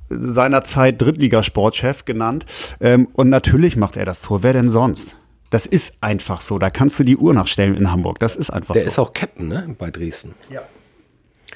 [0.09, 2.47] seinerzeit Drittligasportchef genannt.
[2.81, 4.45] Ähm, und natürlich macht er das Tor.
[4.45, 5.17] Wer denn sonst?
[5.51, 6.59] Das ist einfach so.
[6.61, 8.21] Da kannst du die Uhr nachstellen in Hamburg.
[8.21, 8.89] Das ist einfach Der so.
[8.89, 9.75] ist auch Captain, ne?
[9.77, 10.35] Bei Dresden.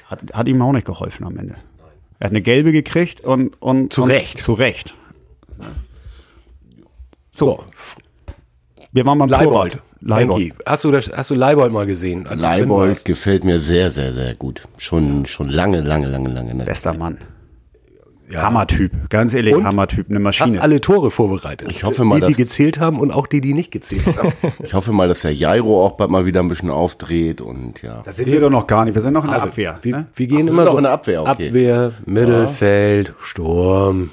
[0.07, 1.55] Hat, hat ihm auch nicht geholfen am Ende.
[2.19, 4.39] Er hat eine gelbe gekriegt und, und Zu und, Recht.
[4.39, 4.93] Zu Recht.
[7.31, 7.63] So,
[8.93, 9.79] Wir waren beim Leibold.
[10.01, 10.53] Leibold.
[10.65, 12.27] Hast du, das, hast du Leibold mal gesehen?
[12.29, 14.61] Leibold gefällt mir sehr, sehr, sehr gut.
[14.77, 16.53] Schon, schon lange, lange, lange, lange.
[16.53, 16.63] Ne?
[16.63, 17.17] Bester Mann.
[18.31, 18.91] Hammertyp.
[19.09, 19.63] Ganz ehrlich, Und?
[19.65, 20.09] Hammertyp.
[20.09, 20.61] Eine Maschine.
[20.61, 21.69] alle Tore vorbereitet.
[21.69, 24.31] Ich hoffe mal, die, die gezählt haben und auch die, die nicht gezählt haben.
[24.63, 28.01] Ich hoffe mal, dass der Jairo auch bald mal wieder ein bisschen aufdreht und ja.
[28.05, 28.95] Das sind wir doch noch gar nicht.
[28.95, 29.77] Wir sind noch in der Also, Abwehr.
[29.81, 30.05] Wir, ne?
[30.15, 31.47] wir gehen Ach, immer sind so in der Abwehr, okay.
[31.47, 34.09] Abwehr, Mittelfeld, Sturm,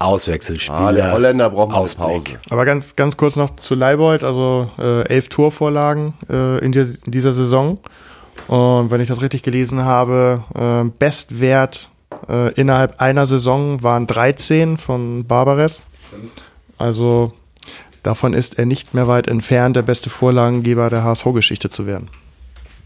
[0.00, 0.78] Auswechselspieler.
[0.78, 2.24] Ah, der Holländer braucht mal eine Ausblick.
[2.24, 2.38] Pause.
[2.50, 7.12] Aber ganz, ganz kurz noch zu Leibold, also äh, elf Torvorlagen äh, in, dies- in
[7.12, 7.78] dieser Saison.
[8.48, 11.90] Und wenn ich das richtig gelesen habe, äh, Bestwert
[12.28, 15.82] äh, innerhalb einer Saison waren 13 von Barbares.
[16.78, 17.32] Also
[18.02, 22.08] davon ist er nicht mehr weit entfernt, der beste Vorlagengeber der HSV-Geschichte zu werden.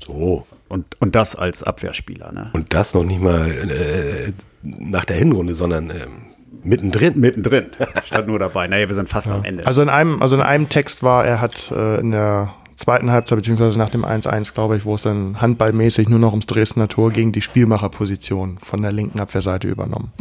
[0.05, 0.47] So.
[0.69, 2.33] Und, und das als Abwehrspieler.
[2.33, 2.51] Ne?
[2.53, 6.23] Und das noch nicht mal äh, nach der Hinrunde, sondern ähm,
[6.65, 7.19] mittendrin.
[7.19, 7.67] Mittendrin.
[8.05, 8.67] Stand nur dabei.
[8.69, 9.67] Naja, wir sind fast am Ende.
[9.67, 13.37] Also in einem, also in einem Text war, er hat äh, in der zweiten Halbzeit,
[13.39, 17.11] beziehungsweise nach dem 1-1, glaube ich, wo es dann handballmäßig nur noch ums Dresdner Tor
[17.11, 20.13] ging, die Spielmacherposition von der linken Abwehrseite übernommen.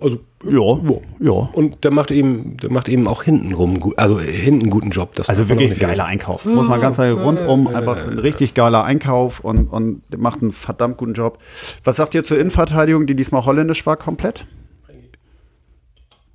[0.00, 1.32] Also, ja, ja.
[1.52, 5.14] Und der macht eben, der macht eben auch hintenrum, gut, also hinten einen guten Job.
[5.16, 6.04] Das Also darf man wirklich ein geiler.
[6.04, 6.44] Einkauf.
[6.44, 10.98] Muss man ganz sagen, rundum einfach ein richtig geiler Einkauf und, und macht einen verdammt
[10.98, 11.38] guten Job.
[11.82, 14.46] Was sagt ihr zur Innenverteidigung, die diesmal holländisch war, komplett?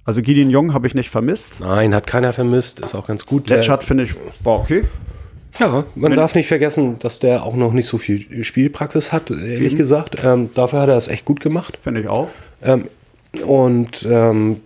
[0.06, 1.60] Also Gideon Jung habe ich nicht vermisst.
[1.62, 3.50] Nein, hat keiner vermisst, ist auch ganz gut.
[3.50, 4.84] Der- Letschert finde ich, war okay.
[5.60, 9.76] Ja, man darf nicht vergessen, dass der auch noch nicht so viel Spielpraxis hat, ehrlich
[9.76, 10.18] gesagt.
[10.24, 11.78] Ähm, dafür hat er das echt gut gemacht.
[11.84, 12.28] Finde ich auch.
[12.64, 12.88] Ähm,
[13.46, 14.62] und ähm,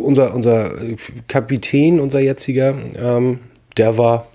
[0.00, 0.72] unser, unser
[1.26, 3.40] Kapitän, unser jetziger, ähm,
[3.76, 4.26] der war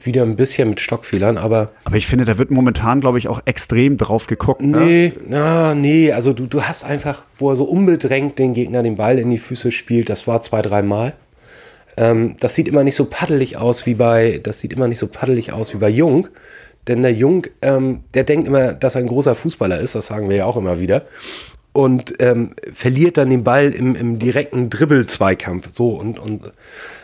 [0.00, 3.40] wieder ein bisschen mit Stockfehlern, aber Aber ich finde, da wird momentan, glaube ich, auch
[3.44, 4.62] extrem drauf geguckt.
[4.62, 4.78] Ne?
[4.78, 8.96] nee, na, nee, also du, du hast einfach, wo er so unbedrängt den Gegner den
[8.96, 11.14] Ball in die Füße spielt, das war zwei, dreimal.
[11.96, 15.08] Ähm, das sieht immer nicht so paddelig aus wie bei, das sieht immer nicht so
[15.08, 16.28] paddelig aus wie bei Jung.
[16.86, 20.28] Denn der Jung, ähm, der denkt immer, dass er ein großer Fußballer ist, das sagen
[20.28, 21.02] wir ja auch immer wieder.
[21.78, 25.68] Und ähm, verliert dann den Ball im, im direkten Dribbel-Zweikampf.
[25.70, 26.50] So, und, und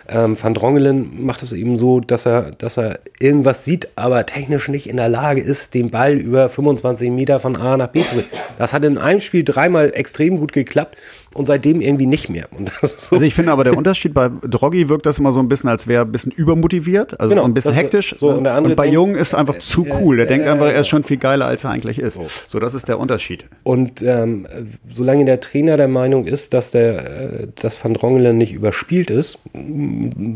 [0.09, 4.67] ähm, Van Drongelen macht es eben so, dass er, dass er irgendwas sieht, aber technisch
[4.67, 8.17] nicht in der Lage ist, den Ball über 25 Meter von A nach B zu
[8.17, 8.29] bringen.
[8.59, 10.97] Das hat in einem Spiel dreimal extrem gut geklappt
[11.35, 12.47] und seitdem irgendwie nicht mehr.
[12.57, 15.49] Und so, Also ich finde aber der Unterschied bei Droggi wirkt das immer so ein
[15.49, 18.15] bisschen, als wäre er ein bisschen übermotiviert, also Genau, ein bisschen hektisch.
[18.17, 20.17] so, und der andere bei Jung ist einfach zu cool.
[20.17, 22.19] Der denkt einfach, er ist schon viel geiler, als er eigentlich ist.
[22.49, 23.45] So, das ist der Unterschied.
[23.65, 24.47] Und ähm,
[24.93, 29.39] solange der Trainer der Meinung ist, dass der, äh, dass Van Drongelen nicht überspielt ist,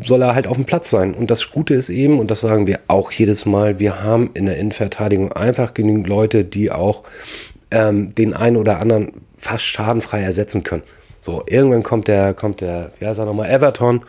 [0.05, 1.15] soll er halt auf dem Platz sein.
[1.15, 4.47] Und das Gute ist eben, und das sagen wir auch jedes Mal, wir haben in
[4.47, 7.05] der Innenverteidigung einfach genügend Leute, die auch
[7.71, 10.83] ähm, den einen oder anderen fast schadenfrei ersetzen können.
[11.21, 14.03] So, irgendwann kommt der, kommt der, wie heißt er nochmal, Everton,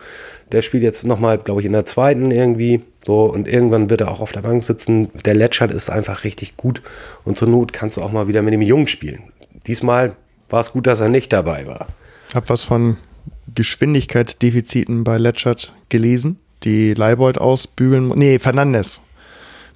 [0.52, 2.82] der spielt jetzt nochmal, glaube ich, in der zweiten irgendwie.
[3.04, 5.10] So, und irgendwann wird er auch auf der Bank sitzen.
[5.24, 6.82] Der Letschert ist einfach richtig gut.
[7.24, 9.22] Und zur Not kannst du auch mal wieder mit dem Jungen spielen.
[9.66, 10.12] Diesmal
[10.48, 11.88] war es gut, dass er nicht dabei war.
[12.34, 12.96] Hab was von
[13.54, 19.00] Geschwindigkeitsdefiziten bei Letschert gelesen, die Leibold ausbügeln, nee, Fernandes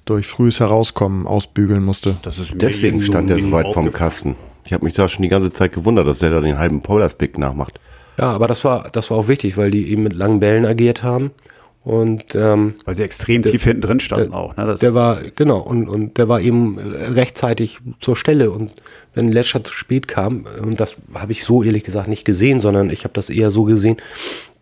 [0.05, 2.17] durch frühes Herauskommen ausbügeln musste.
[2.21, 3.91] Das ist Deswegen stand er so weit vom.
[3.91, 4.35] Kasten.
[4.65, 7.37] Ich habe mich da schon die ganze Zeit gewundert, dass der da den halben Paulaspick
[7.37, 7.79] nachmacht.
[8.17, 11.03] Ja, aber das war, das war auch wichtig, weil die eben mit langen Bällen agiert
[11.03, 11.31] haben.
[11.83, 14.57] Und ähm, Weil sie extrem tief hinten drin standen auch.
[14.57, 14.65] Ne?
[14.65, 18.49] Das der war, genau, und, und der war eben rechtzeitig zur Stelle.
[18.49, 18.73] Und
[19.13, 22.89] wenn Letscher zu spät kam, und das habe ich so ehrlich gesagt nicht gesehen, sondern
[22.89, 23.97] ich habe das eher so gesehen,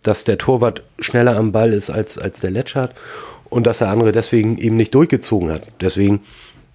[0.01, 2.93] dass der Torwart schneller am Ball ist als, als der Letschert
[3.49, 5.61] und dass der andere deswegen eben nicht durchgezogen hat.
[5.79, 6.23] Deswegen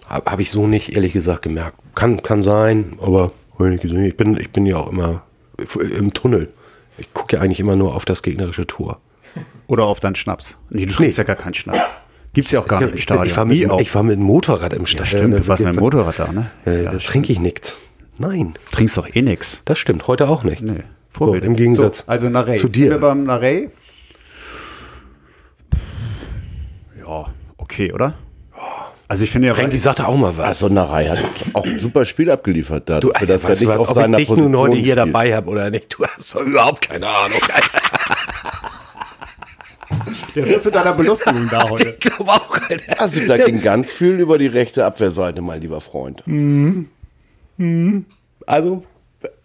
[0.09, 1.77] habe hab ich so nicht ehrlich gesagt gemerkt.
[1.95, 5.23] Kann, kann sein, aber ich bin, ich bin ja auch immer
[5.81, 6.49] im Tunnel.
[6.99, 9.01] Ich gucke ja eigentlich immer nur auf das gegnerische Tor.
[9.67, 10.57] Oder auf deinen Schnaps.
[10.71, 11.79] Nee, du trinkst ja gar keinen Schnaps.
[12.33, 13.27] Gibt's ja auch gar nicht im ich, Stadion.
[13.27, 15.07] ich, war mit, ich war mit dem Motorrad im Stadion.
[15.07, 16.51] Stimmt, du warst mit dem Motorrad da, ne?
[16.67, 17.77] Äh, Ja, da trinke ich nichts.
[18.19, 19.63] Nein, Trinkst doch eh nix.
[19.65, 20.07] das stimmt.
[20.09, 20.61] Heute auch nicht.
[20.63, 20.73] Nee.
[21.19, 21.45] So, Vorbild.
[21.45, 22.57] Im Gegensatz So, also Narey.
[22.57, 22.99] zu Sind wir dir.
[22.99, 23.71] beim Narey?
[26.99, 28.15] Ja, okay, oder?
[29.11, 30.45] Also ich finde ja, Frankie sagte auch mal was.
[30.45, 31.19] Also Narei hat
[31.55, 32.91] auch ein super Spiel abgeliefert.
[32.91, 34.75] Da, du, für das er weißt du nicht was, auf ob ich dich nun heute
[34.75, 34.99] hier spielt.
[34.99, 37.39] dabei habe oder nicht, du hast doch überhaupt keine Ahnung.
[40.35, 41.89] der wird zu deiner Belustigung da heute.
[41.99, 43.01] ich glaube auch, Alter.
[43.01, 46.23] Also da ging ganz viel über die rechte Abwehrseite, mein lieber Freund.
[48.47, 48.83] Also,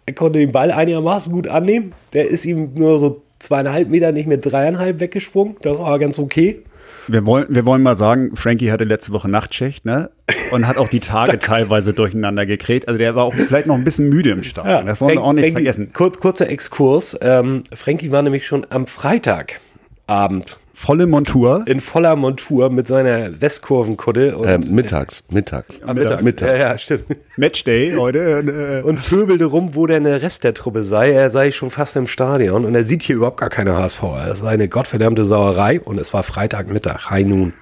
[0.04, 1.94] er konnte den Ball einigermaßen gut annehmen.
[2.12, 5.56] Der ist ihm nur so zweieinhalb Meter, nicht mit dreieinhalb weggesprungen.
[5.62, 6.62] Das war ganz okay.
[7.08, 10.10] Wir wollen, wir wollen mal sagen, Frankie hatte letzte Woche Nachtschicht, ne?
[10.52, 12.88] Und hat auch die Tage teilweise durcheinander gekräht.
[12.88, 14.86] Also der war auch vielleicht noch ein bisschen müde im Stadion.
[14.86, 15.90] das wollen wir Frank- auch nicht Frankie, vergessen.
[15.92, 17.18] Kurz, kurzer Exkurs.
[17.20, 21.62] Ähm, Frankie war nämlich schon am Freitagabend Volle Montur.
[21.66, 24.36] in voller Montur mit seiner Westkurvenkutte.
[24.36, 25.80] Und, Ähm, mittags, mittags.
[25.82, 26.22] am Mittag.
[26.22, 26.52] mittags.
[26.52, 27.04] Ja, ja, stimmt.
[27.36, 28.80] Matchday heute.
[28.82, 31.12] Äh, und pöbelte rum, wo denn der Rest der Truppe sei.
[31.12, 34.02] Er sei schon fast im Stadion und er sieht hier überhaupt gar keine HSV.
[34.32, 37.52] Es sei eine gottverdammte Sauerei und es war Freitagmittag, High Noon.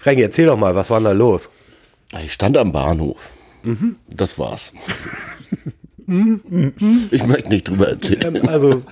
[0.00, 1.48] Frankie, erzähl doch mal, was war denn da los?
[2.24, 3.30] Ich stand am Bahnhof.
[4.08, 4.72] Das war's.
[7.10, 8.48] ich möchte nicht drüber erzählen.
[8.48, 8.82] Also,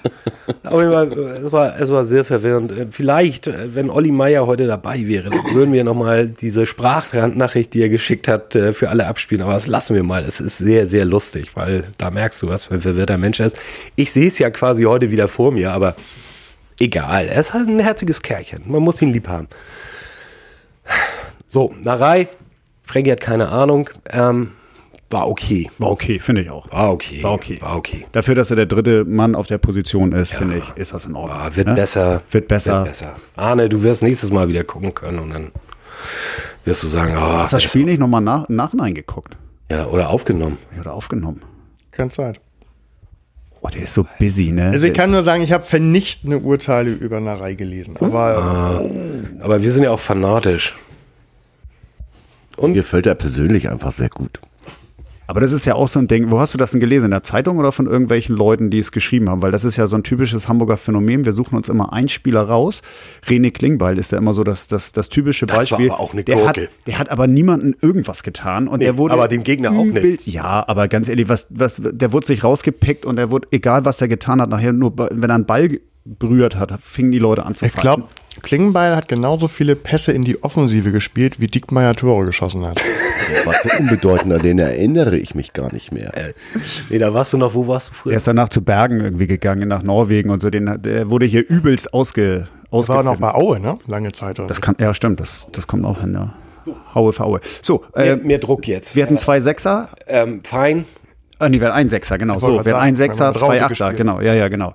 [0.65, 2.73] auf jeden Fall, äh, es war, es war sehr verwirrend.
[2.73, 7.83] Äh, Vielleicht, äh, wenn Olli Meier heute dabei wäre, würden wir nochmal diese Sprachnachricht, die
[7.83, 9.43] er geschickt hat, äh, für alle abspielen.
[9.43, 10.25] Aber das lassen wir mal.
[10.25, 13.47] Es ist sehr, sehr lustig, weil da merkst du, was für ein verwirrter Mensch er
[13.47, 13.59] ist.
[13.97, 15.97] Ich sehe es ja quasi heute wieder vor mir, aber
[16.79, 17.27] egal.
[17.27, 18.63] Er ist halt ein herziges Kerlchen.
[18.67, 19.49] Man muss ihn lieb haben.
[21.49, 22.29] So, Narei.
[22.83, 23.89] Frankie hat keine Ahnung.
[24.11, 24.53] Ähm,
[25.11, 25.69] war okay.
[25.79, 26.71] War okay, finde ich auch.
[26.71, 27.23] War okay.
[27.23, 27.59] War okay.
[27.61, 28.07] War okay.
[28.13, 31.17] Dafür, dass er der dritte Mann auf der Position ist, finde ich, ist das in
[31.17, 31.37] Ordnung.
[31.37, 31.75] Ah, wird ne?
[31.75, 32.23] besser.
[32.31, 32.79] Wird besser.
[32.79, 33.17] Wird besser.
[33.37, 35.51] Arne, du wirst nächstes Mal wieder gucken können und dann
[36.65, 39.37] wirst du sagen, oh, Hast du das Spiel nicht nochmal nach, im Nachhinein geguckt?
[39.71, 40.59] ja, oder aufgenommen.
[40.79, 41.43] Oder aufgenommen?
[41.91, 42.41] Keine Zeit.
[43.63, 44.71] Oh, der ist so busy, ne?
[44.71, 47.95] Also ich kann nur sagen, ich habe vernichtende Urteile über Narei gelesen.
[47.99, 48.89] Aber
[49.41, 50.77] Aber wir sind ja auch fanatisch.
[52.61, 54.41] Mir fällt er persönlich einfach sehr gut.
[55.31, 56.33] Aber das ist ja auch so ein Ding.
[56.33, 57.05] Wo hast du das denn gelesen?
[57.05, 59.43] In der Zeitung oder von irgendwelchen Leuten, die es geschrieben haben?
[59.43, 61.25] Weil das ist ja so ein typisches Hamburger Phänomen.
[61.25, 62.83] Wir suchen uns immer einen Spieler raus.
[63.29, 65.93] René Klingbeil ist ja immer so das, das, das typische Das war Beispiel.
[65.93, 66.69] aber auch eine der, hat, Gurke.
[66.89, 68.67] der hat aber niemanden irgendwas getan.
[68.67, 70.27] Und der wurde aber dem Gegner auch nicht.
[70.27, 74.01] Ja, aber ganz ehrlich, was, was, der wurde sich rausgepickt und der wurde, egal was
[74.01, 77.55] er getan hat, nachher nur, wenn er einen Ball berührt hat, fingen die Leute an
[77.55, 78.09] zu ich glaube,
[78.41, 82.81] Klingenbeil hat genauso viele Pässe in die Offensive gespielt, wie Dickmeyer Tore geschossen hat.
[83.33, 86.13] Der war so unbedeutender, den erinnere ich mich gar nicht mehr.
[86.89, 88.13] Nee, da warst du noch, wo warst du früher?
[88.13, 90.51] Er ist danach zu Bergen irgendwie gegangen, nach Norwegen und so.
[90.51, 93.79] Den, der wurde hier übelst ausge, Das war noch bei Aue, ne?
[93.87, 94.39] Lange Zeit.
[94.41, 94.49] oder?
[94.49, 96.35] Das kann, ja, stimmt, das, das kommt auch hin, ja.
[96.95, 97.41] Haue für Haue.
[97.63, 98.95] So, mehr, äh, mehr Druck jetzt.
[98.97, 99.89] wir hatten zwei Sechser.
[100.07, 100.85] ähm, fein.
[101.39, 102.39] Ah, nee, wir hatten einen Sechser, genau.
[102.39, 103.97] So, wir hatten einen sagen, Sechser, zwei Achter, gespielt.
[103.97, 104.21] genau.
[104.21, 104.75] Ja, ja, genau.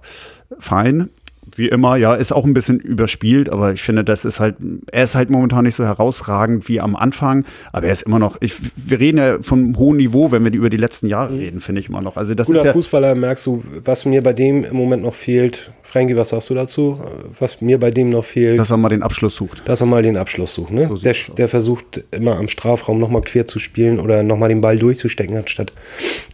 [0.59, 1.09] Fein.
[1.55, 4.55] Wie immer, ja, ist auch ein bisschen überspielt, aber ich finde, das ist halt,
[4.91, 8.37] er ist halt momentan nicht so herausragend wie am Anfang, aber er ist immer noch,
[8.41, 11.81] ich, wir reden ja von hohem Niveau, wenn wir über die letzten Jahre reden, finde
[11.81, 12.17] ich immer noch.
[12.17, 15.13] Also das Guter ist ja, Fußballer, merkst du, was mir bei dem im Moment noch
[15.13, 15.71] fehlt.
[15.83, 16.99] Frankie, was sagst du dazu?
[17.39, 19.61] Was mir bei dem noch fehlt, dass er mal den Abschluss sucht.
[19.65, 20.71] dass er mal den Abschluss sucht.
[20.71, 20.89] Ne?
[21.03, 25.37] der, der versucht immer am Strafraum nochmal quer zu spielen oder nochmal den Ball durchzustecken,
[25.37, 25.73] anstatt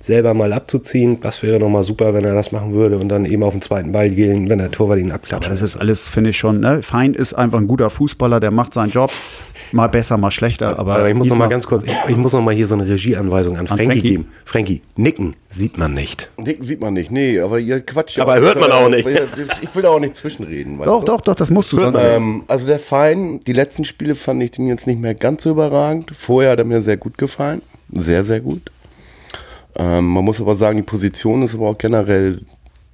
[0.01, 1.19] selber mal abzuziehen.
[1.21, 3.91] Das wäre nochmal super, wenn er das machen würde und dann eben auf den zweiten
[3.91, 5.45] Ball gehen, wenn der Torwart ihn abklatscht.
[5.45, 6.81] Aber das ist alles, finde ich schon, ne?
[6.83, 9.11] Feind ist einfach ein guter Fußballer, der macht seinen Job.
[9.73, 12.33] Mal besser, mal schlechter, aber, Aber ich muss noch mal ganz kurz, ich, ich muss
[12.33, 14.01] noch mal hier so eine Regieanweisung an Frankie, Frankie?
[14.01, 14.27] geben.
[14.43, 16.29] Frankie, nicken sieht man nicht.
[16.37, 18.39] Nicken sieht man nicht, nee, aber ihr quatscht ja Aber auch.
[18.39, 19.07] hört man auch nicht.
[19.61, 20.77] Ich will da auch nicht zwischenreden.
[20.79, 21.05] weißt Doch, du?
[21.05, 22.03] doch, doch, das musst du sonst.
[22.03, 25.51] Ähm, also der Fein, die letzten Spiele fand ich den jetzt nicht mehr ganz so
[25.51, 26.11] überragend.
[26.17, 27.61] Vorher hat er mir sehr gut gefallen.
[27.93, 28.71] Sehr, sehr gut.
[29.75, 32.39] Ähm, man muss aber sagen, die Position ist aber auch generell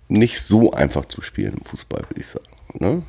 [0.07, 2.45] nicht so einfach zu spielen im Fußball, würde ich sagen.
[2.73, 3.03] Ne?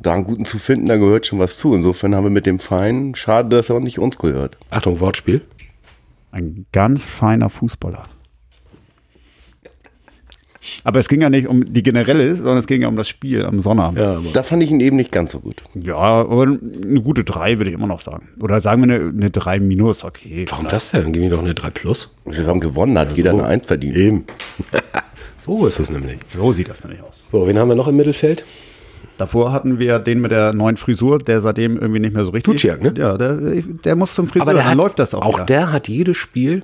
[0.00, 1.74] Da einen guten zu finden, da gehört schon was zu.
[1.74, 4.58] Insofern haben wir mit dem Fein, schade, dass er auch nicht uns gehört.
[4.70, 5.42] Achtung, Wortspiel.
[6.32, 8.08] Ein ganz feiner Fußballer.
[10.84, 13.44] Aber es ging ja nicht um die generelle, sondern es ging ja um das Spiel
[13.44, 13.98] am Sonnabend.
[13.98, 15.62] Ja, Da fand ich ihn eben nicht ganz so gut.
[15.94, 18.28] aber eine gute 3 würde ich immer noch sagen.
[18.40, 20.44] Oder sagen wir eine, eine 3 minus, okay.
[20.48, 21.12] Warum das denn?
[21.12, 22.14] Gib mir doch eine 3 Plus.
[22.24, 23.96] Wir haben gewonnen, hat jeder eine Eins verdient.
[23.96, 24.24] Eben.
[25.40, 26.18] so ist es nämlich.
[26.34, 27.18] So sieht das nämlich aus.
[27.30, 28.44] So, wen haben wir noch im Mittelfeld?
[29.18, 32.54] Davor hatten wir den mit der neuen Frisur, der seitdem irgendwie nicht mehr so richtig.
[32.54, 32.94] Duciak, ne?
[32.96, 35.22] Ja, der, der muss zum Friseur, Aber der dann hat, läuft das auch.
[35.22, 35.44] Auch wieder.
[35.46, 36.62] der hat jedes Spiel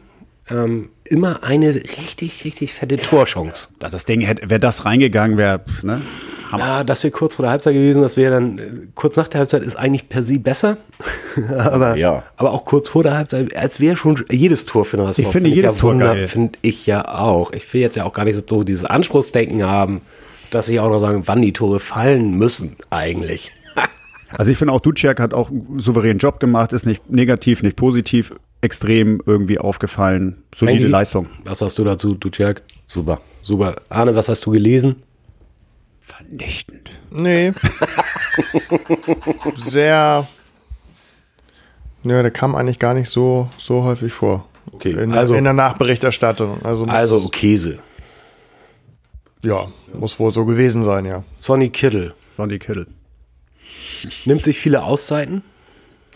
[0.50, 3.68] ähm, immer eine richtig, richtig fette Torchance.
[3.78, 6.02] Das- Das Ding, hätte- wäre das reingegangen, wäre, ne?
[6.50, 6.64] Hammer.
[6.66, 8.62] Ja, das wäre kurz vor der Halbzeit gewesen, das wäre dann, äh,
[8.94, 10.78] kurz nach der Halbzeit ist eigentlich per se besser.
[11.58, 12.22] aber, Ja.
[12.36, 15.18] aber auch kurz vor der Halbzeit, als wäre schon jedes Tor für den HSV.
[15.18, 16.26] Ich finde Find jedes ja Tor wunder- geil.
[16.28, 17.52] Finde ich ja auch.
[17.52, 20.00] Ich will jetzt ja auch gar nicht so dieses Anspruchsdenken haben,
[20.50, 23.52] dass ich auch noch sagen, wann die Tore fallen müssen eigentlich.
[24.30, 27.76] Also ich finde auch, Duciak hat auch einen souveränen Job gemacht, ist nicht negativ, nicht
[27.76, 30.42] positiv, extrem irgendwie aufgefallen.
[30.54, 31.26] Solide Frankie, Leistung.
[31.44, 32.62] Was sagst du dazu, Duciak?
[32.86, 33.20] Super.
[33.42, 33.76] Super.
[33.88, 35.02] Arne, was hast du gelesen?
[36.00, 36.90] Vernichtend.
[37.10, 37.52] Nee.
[39.56, 40.26] Sehr.
[42.02, 44.46] Nö, der kam eigentlich gar nicht so, so häufig vor.
[44.72, 46.62] Okay, in, also- in der Nachberichterstattung.
[46.62, 47.78] Also, Also, Käse.
[49.42, 51.24] ja, muss wohl so gewesen sein, ja.
[51.40, 52.14] Sonny Kittel.
[52.36, 52.86] Sonny Kittel.
[54.24, 55.42] Nimmt sich viele Auszeiten.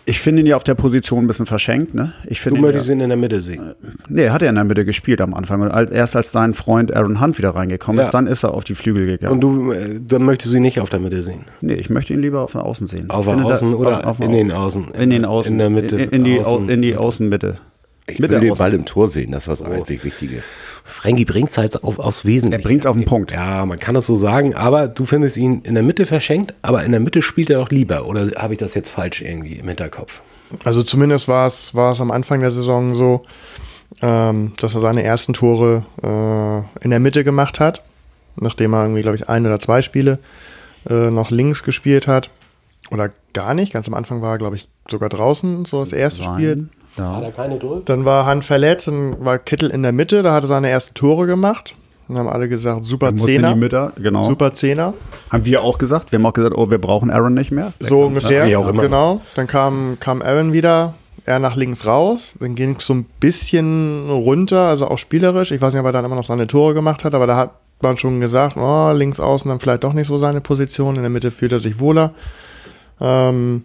[0.05, 2.13] Ich finde ihn ja auf der Position ein bisschen verschenkt, ne?
[2.27, 3.73] Ich Du finde ihn möchtest ja, ihn in der Mitte sehen.
[4.09, 5.61] Nee, hat er in der Mitte gespielt am Anfang.
[5.61, 8.07] Und als, erst als sein Freund Aaron Hunt wieder reingekommen Ja.
[8.07, 9.35] ist, dann ist er auf die Flügel gegangen.
[9.35, 11.45] Und du, äh, dann möchtest du ihn nicht auf der Mitte sehen.
[11.61, 13.11] nee, ich möchte ihn lieber auf den Außen sehen.
[13.11, 14.89] Auf der finde, Außen da- oder auf- auf- in den Außen?
[14.99, 15.53] In den Außen.
[15.53, 15.97] In der Mitte.
[15.97, 16.69] In, in, die, Au- Außen.
[16.69, 17.59] in die Außenmitte.
[18.09, 20.43] Ich Mit will den Außen- Ball im Tor sehen, das ist das einzig Wichtige.
[20.85, 22.63] Frankie bringt es halt auf, aufs Wesentliche.
[22.63, 23.33] Er bringt's auf den Punkt.
[23.33, 26.85] Ja, man kann das so sagen, aber du findest ihn in der Mitte verschenkt, aber
[26.85, 28.07] in der Mitte spielt er doch lieber.
[28.07, 30.21] Oder habe ich das jetzt falsch irgendwie im Hinterkopf?
[30.65, 33.23] Also zumindest war es, war es am Anfang der Saison so,
[34.01, 37.83] ähm, dass er seine ersten Tore äh, in der Mitte gemacht hat,
[38.37, 40.19] nachdem er irgendwie, glaube ich, ein oder zwei Spiele
[40.89, 42.31] äh, noch links gespielt hat.
[42.91, 43.73] Oder gar nicht.
[43.73, 46.69] Ganz am Anfang war er, glaube ich, sogar draußen, so das erste Spiel.
[46.99, 47.17] Ja.
[47.17, 47.83] Hat er keine Tore?
[47.85, 50.95] Dann war Hand verletzt, dann war Kittel in der Mitte, da hat er seine ersten
[50.95, 51.75] Tore gemacht.
[52.09, 53.57] Und haben alle gesagt, super Muss in die Zehner.
[53.57, 54.25] Mitte, genau.
[54.25, 54.93] Super Zehner.
[55.31, 56.13] Haben wir auch gesagt.
[56.13, 57.73] Wir haben auch gesagt, oh, wir brauchen Aaron nicht mehr.
[57.81, 58.47] So ungefähr.
[58.47, 58.83] wie auch immer.
[58.83, 59.21] Genau.
[59.35, 62.35] Dann kam, kam Aaron wieder, er nach links raus.
[62.41, 65.53] Dann ging es so ein bisschen runter, also auch spielerisch.
[65.53, 67.51] Ich weiß nicht, ob er dann immer noch seine Tore gemacht hat, aber da hat
[67.81, 70.97] man schon gesagt, oh, links außen dann vielleicht doch nicht so seine Position.
[70.97, 72.13] In der Mitte fühlt er sich wohler.
[73.01, 73.65] Ähm,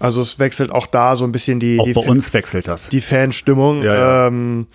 [0.00, 2.88] also es wechselt auch da so ein bisschen die, Auch die, bei uns wechselt das.
[2.88, 3.82] die Fanstimmung.
[3.82, 4.26] Ja, ja.
[4.26, 4.66] Ähm,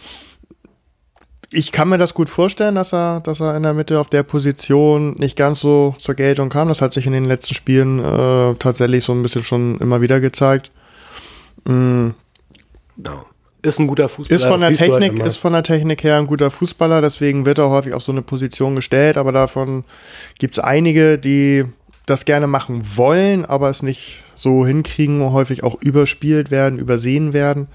[1.52, 4.24] ich kann mir das gut vorstellen, dass er, dass er in der Mitte auf der
[4.24, 6.68] Position nicht ganz so zur Geltung kam.
[6.70, 10.20] Das hat sich in den letzten Spielen äh, tatsächlich so ein bisschen schon immer wieder
[10.20, 10.72] gezeigt.
[11.66, 12.10] Mm,
[12.98, 13.26] Genau.
[13.62, 14.36] Ist ein guter Fußballer.
[14.40, 17.58] Ist von der halt Technik, ist von der Technik her ein guter Fußballer, deswegen wird
[17.58, 19.84] er häufig auf so eine Position gestellt, aber davon
[20.38, 21.66] gibt es einige, die
[22.06, 27.68] das gerne machen wollen, aber es nicht so hinkriegen häufig auch überspielt werden, übersehen werden.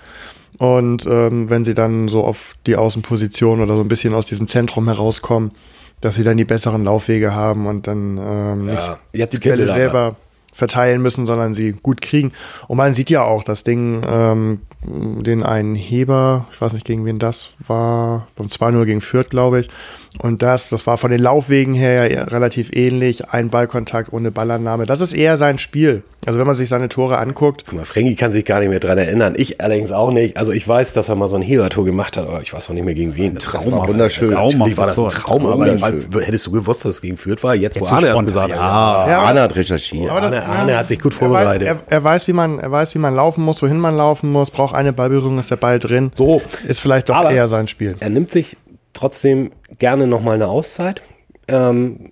[0.58, 4.46] Und ähm, wenn sie dann so auf die Außenposition oder so ein bisschen aus diesem
[4.46, 5.52] Zentrum herauskommen,
[6.00, 9.64] dass sie dann die besseren Laufwege haben und dann ähm, nicht Ja, jetzt die Bälle
[9.64, 9.72] aber.
[9.72, 10.16] selber
[10.52, 12.32] verteilen müssen, sondern sie gut kriegen.
[12.68, 17.04] Und man sieht ja auch das Ding, ähm, den einen Heber, ich weiß nicht, gegen
[17.04, 19.70] wen das war, beim 2-0 gegen Fürth, glaube ich.
[20.18, 23.28] Und das, das war von den Laufwegen her ja relativ ähnlich.
[23.30, 24.84] Ein Ballkontakt ohne Ballannahme.
[24.84, 26.02] Das ist eher sein Spiel.
[26.26, 28.80] Also wenn man sich seine Tore anguckt, Guck mal, Frenkie kann sich gar nicht mehr
[28.80, 29.34] dran erinnern.
[29.36, 30.36] Ich allerdings auch nicht.
[30.36, 32.74] Also ich weiß, dass er mal so ein Hebertor gemacht hat, aber ich weiß auch
[32.74, 33.34] nicht mehr gegen wen.
[33.36, 33.70] Das Traumhaft.
[33.70, 34.30] war wunderschön.
[34.32, 35.08] Traumhaft Natürlich war das ein.
[35.08, 36.20] Traum, aber Wunderschön.
[36.22, 37.54] hättest du gewusst, dass es gegen Fürth war?
[37.54, 38.56] Jetzt, wo Jetzt Arne erst gesagt hat.
[38.58, 39.08] ja.
[39.08, 40.10] Ja, aber- Arne hat recherchiert.
[40.10, 41.68] Aber das- Arne, Arne hat sich gut er weiß, vorbereitet.
[41.68, 44.50] er, er, weiß, wie man, er weiß, wie man laufen muss, wohin man laufen muss,
[44.50, 46.10] braucht eine Ballberührung, ist der Ball drin.
[46.18, 46.42] So.
[46.66, 47.94] Ist vielleicht doch Aber- eher sein Spiel.
[48.00, 48.56] Er nimmt sich
[48.92, 51.02] trotzdem gerne nochmal eine Auszeit.
[51.48, 52.10] Ähm,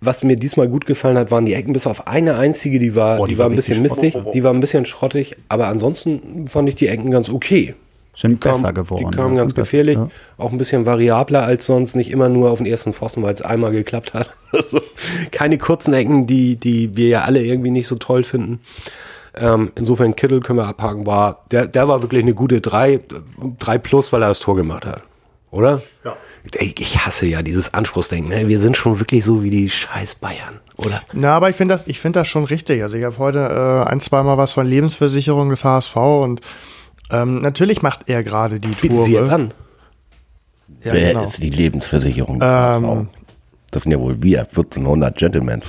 [0.00, 3.18] was mir diesmal gut gefallen hat, waren die Ecken, bis auf eine einzige, die war,
[3.18, 6.48] Boah, die die war war ein bisschen mistig, die war ein bisschen schrottig, aber ansonsten
[6.48, 7.74] fand ich die Ecken ganz okay.
[8.14, 9.10] Sind Kam- besser geworden.
[9.10, 9.42] Die kamen ja.
[9.42, 9.98] ganz gefährlich,
[10.36, 13.42] auch ein bisschen variabler als sonst, nicht immer nur auf den ersten Pfosten, weil es
[13.42, 14.30] einmal geklappt hat.
[14.52, 14.80] Also,
[15.30, 18.58] keine kurzen Ecken, die, die wir ja alle irgendwie nicht so toll finden.
[19.36, 22.98] Ähm, insofern Kittel können wir abhaken, war, der, der war wirklich eine gute 3,
[23.60, 25.02] 3 plus, weil er das Tor gemacht hat.
[25.50, 25.82] Oder?
[26.04, 26.16] Ja.
[26.58, 28.30] Ich, ich hasse ja dieses Anspruchsdenken.
[28.30, 28.48] Ne?
[28.48, 31.02] Wir sind schon wirklich so wie die scheiß Bayern, oder?
[31.12, 32.82] Na, aber ich finde das, ich finde das schon richtig.
[32.82, 33.38] Also ich habe heute
[33.86, 36.40] äh, ein, zweimal was von Lebensversicherung des HSV und
[37.10, 39.06] ähm, natürlich macht er gerade die Bieten Tore.
[39.06, 39.52] Sie jetzt an.
[40.84, 41.24] Ja, Wer genau.
[41.24, 43.06] ist die Lebensversicherung des Ähm, HSV?
[43.72, 45.60] Das sind ja wohl wir, 1400 Gentlemen.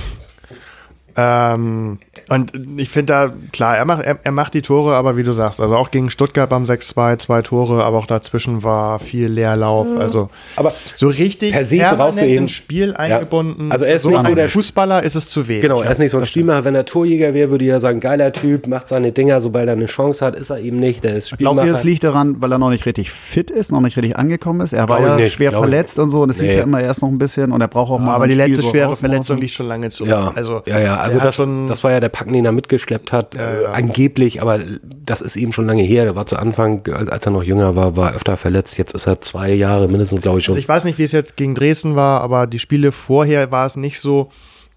[1.16, 2.00] Ähm,
[2.32, 5.32] und ich finde da, klar, er macht, er, er macht die Tore, aber wie du
[5.34, 9.88] sagst, also auch gegen Stuttgart beim 6-2, zwei Tore, aber auch dazwischen war viel Leerlauf.
[10.00, 13.72] Also Aber so richtig per se brauchst du eben- ins Spiel eingebunden.
[13.72, 15.62] Also er ist so nicht so der- Fußballer ist es zu wenig.
[15.62, 16.64] Genau, er ist nicht so ein Spielmacher.
[16.66, 19.74] Wenn er Torjäger wäre, würde ich ja sagen, geiler Typ, macht seine Dinger, sobald er
[19.74, 21.04] eine Chance hat, ist er eben nicht.
[21.04, 21.72] Der ist Ich glaube, Spielmacher.
[21.74, 24.74] das liegt daran, weil er noch nicht richtig fit ist, noch nicht richtig angekommen ist.
[24.74, 26.58] Er war ja nicht, schwer ich verletzt und so und es hieß Nee.
[26.58, 28.64] ja immer erst noch ein bisschen und er braucht auch mal aber ein die letzte
[28.66, 28.96] er schwere.
[28.96, 30.10] Verletzung liegt schon lange zurück.
[30.12, 30.98] Ja, also, ja, ja.
[30.98, 33.36] Also das, schon, das war ja der Packen, den er mitgeschleppt hat.
[33.36, 34.60] äh, Angeblich, aber
[35.06, 36.04] das ist eben schon lange her.
[36.04, 38.78] Der war zu Anfang, als er noch jünger war, war öfter verletzt.
[38.78, 40.54] Jetzt ist er zwei Jahre mindestens, glaube ich, schon.
[40.54, 43.66] Also ich weiß nicht, wie es jetzt gegen Dresden war, aber die Spiele vorher war
[43.66, 44.30] es nicht so,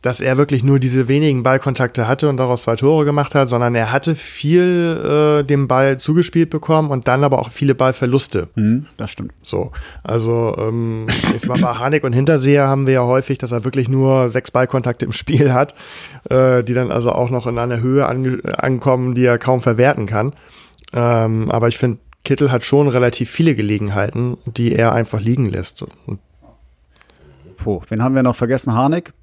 [0.05, 3.75] dass er wirklich nur diese wenigen Ballkontakte hatte und daraus zwei Tore gemacht hat, sondern
[3.75, 8.49] er hatte viel äh, dem Ball zugespielt bekommen und dann aber auch viele Ballverluste.
[8.55, 9.33] Hm, das stimmt.
[9.41, 13.65] So, also ähm, jetzt mal bei Harnik und Hinterseher haben wir ja häufig, dass er
[13.65, 15.75] wirklich nur sechs Ballkontakte im Spiel hat,
[16.29, 20.35] äh, die dann also auch noch in einer Höhe ankommen, die er kaum verwerten kann.
[20.93, 25.83] Ähm, aber ich finde, Kittel hat schon relativ viele Gelegenheiten, die er einfach liegen lässt.
[25.83, 26.19] Und
[27.65, 28.75] Puh, wen haben wir noch vergessen?
[28.75, 29.15] Harnik,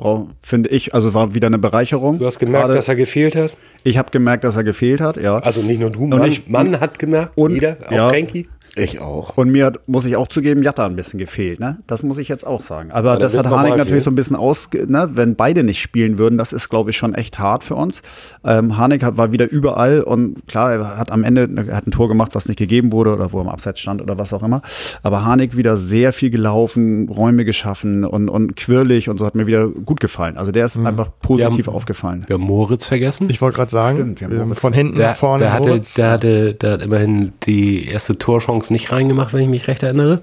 [0.42, 2.18] finde ich, also war wieder eine Bereicherung.
[2.18, 3.54] du hast gemerkt, Gerade- dass er gefehlt hat.
[3.84, 5.38] ich habe gemerkt, dass er gefehlt hat, ja.
[5.38, 8.10] Also nicht nur du, Und Mann, ich- Mann hat gemerkt, und- jeder, auch ja.
[8.10, 8.48] Frankie.
[8.78, 9.36] Ich auch.
[9.36, 11.80] Und mir hat, muss ich auch zugeben, Jatta ein bisschen gefehlt, ne?
[11.88, 12.90] Das muss ich jetzt auch sagen.
[12.92, 15.10] Aber Ja, das hat Harnik natürlich so ein bisschen aus, ne?
[15.14, 18.02] Wenn beide nicht spielen würden, das ist, glaube ich, schon echt hart für uns.
[18.46, 21.92] Ähm, Harnik hat, war wieder überall und klar, er hat am Ende, er hat ein
[21.92, 24.42] Tor gemacht, was nicht gegeben wurde oder wo er im Abseits stand oder was auch
[24.42, 24.62] immer.
[25.04, 29.48] Aber Harnik wieder sehr viel gelaufen, Räume geschaffen und, und quirlig und so hat mir
[29.48, 30.38] wieder gut gefallen.
[30.38, 30.88] Also der ist Mhm.
[30.88, 32.22] einfach positiv Wir haben- aufgefallen.
[32.26, 33.30] Wir haben Moritz vergessen.
[33.30, 34.62] ich wollte gerade sagen, Stimmt, wir haben ähm, Moritz.
[34.62, 35.44] von hinten der, nach vorne.
[35.44, 38.18] der, hatte, der, hatte, der hat immerhin die erste
[38.62, 40.22] Torchance nicht reingemacht, wenn ich mich recht erinnere.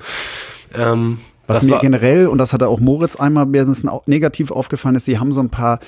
[0.74, 3.90] Ähm, Was das mir war, generell, und das hat auch Moritz einmal mir ein bisschen
[4.06, 5.80] negativ aufgefallen ist, sie haben so ein paar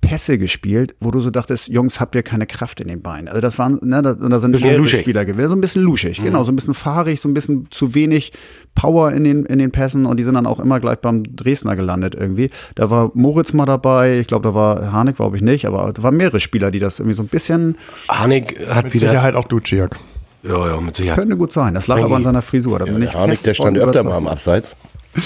[0.00, 3.26] Pässe gespielt, wo du so dachtest, Jungs, habt ihr keine Kraft in den Beinen.
[3.26, 4.86] Also das waren, ne, da, und da sind mehrere.
[4.86, 7.96] Spieler gewesen, so ein bisschen luschig, genau, so ein bisschen fahrig, so ein bisschen zu
[7.96, 8.32] wenig
[8.76, 11.74] Power in den, in den Pässen und die sind dann auch immer gleich beim Dresdner
[11.74, 12.50] gelandet irgendwie.
[12.76, 16.02] Da war Moritz mal dabei, ich glaube, da war Harnik, glaube ich nicht, aber da
[16.04, 17.76] waren mehrere Spieler, die das irgendwie so ein bisschen,
[18.08, 19.08] Harnik hat Mit wieder.
[19.08, 19.98] Sicherheit auch Duciak.
[20.42, 21.18] Ja, ja, mit Sicherheit.
[21.18, 21.74] könnte gut sein.
[21.74, 22.78] Das lag aber an seiner Frisur.
[22.78, 24.76] Da bin ich Der Harnik, der stand öfter mal am Abseits.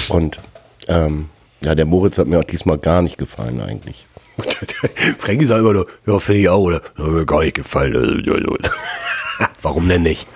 [0.08, 0.38] Und
[0.88, 1.28] Ähm,
[1.60, 4.06] ja, der Moritz hat mir auch diesmal gar nicht gefallen eigentlich.
[5.18, 6.76] Frankie sagt immer nur, ja, finde ich auch, oder?
[6.96, 8.24] Hat mir gar nicht gefallen.
[9.62, 10.26] Warum denn nicht?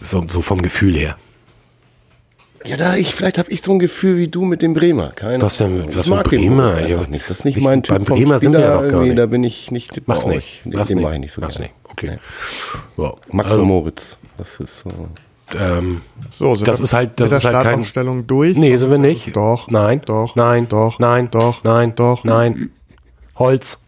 [0.00, 1.16] So, so vom Gefühl her.
[2.64, 5.10] Ja, da ich, vielleicht habe ich so ein Gefühl wie du mit dem Bremer.
[5.10, 5.88] Keine Was denn- Ahnung.
[5.94, 6.86] was Ich mag mit den Bremer?
[6.86, 7.30] Ja, nicht.
[7.30, 9.16] Das ist nicht ich- mein Typ beim Bremer sind wir ja doch gar nicht.
[9.18, 10.62] Da bin ich nicht Mach's nicht.
[10.66, 11.08] Mach's nicht.
[11.12, 11.72] ich nicht so Mach's nicht.
[11.92, 12.18] Okay.
[12.96, 14.18] Ja, Max also, und Moritz.
[14.38, 14.90] Das ist so.
[14.90, 18.26] Oh, ähm, So, sind Das wir ist halt- das mit der ist halt kein- Startaufstellung
[18.26, 18.56] durch.
[18.56, 19.34] nee, sind wir nicht.
[19.36, 19.68] Doch.
[19.68, 20.00] Nein.
[20.04, 20.36] Doch.
[20.36, 20.68] Nein.
[20.68, 20.98] Doch.
[20.98, 21.28] Nein.
[21.30, 21.64] Doch.
[21.64, 21.94] Nein.
[21.94, 22.24] Doch.
[22.24, 22.70] Nein.
[23.36, 23.82] Holz.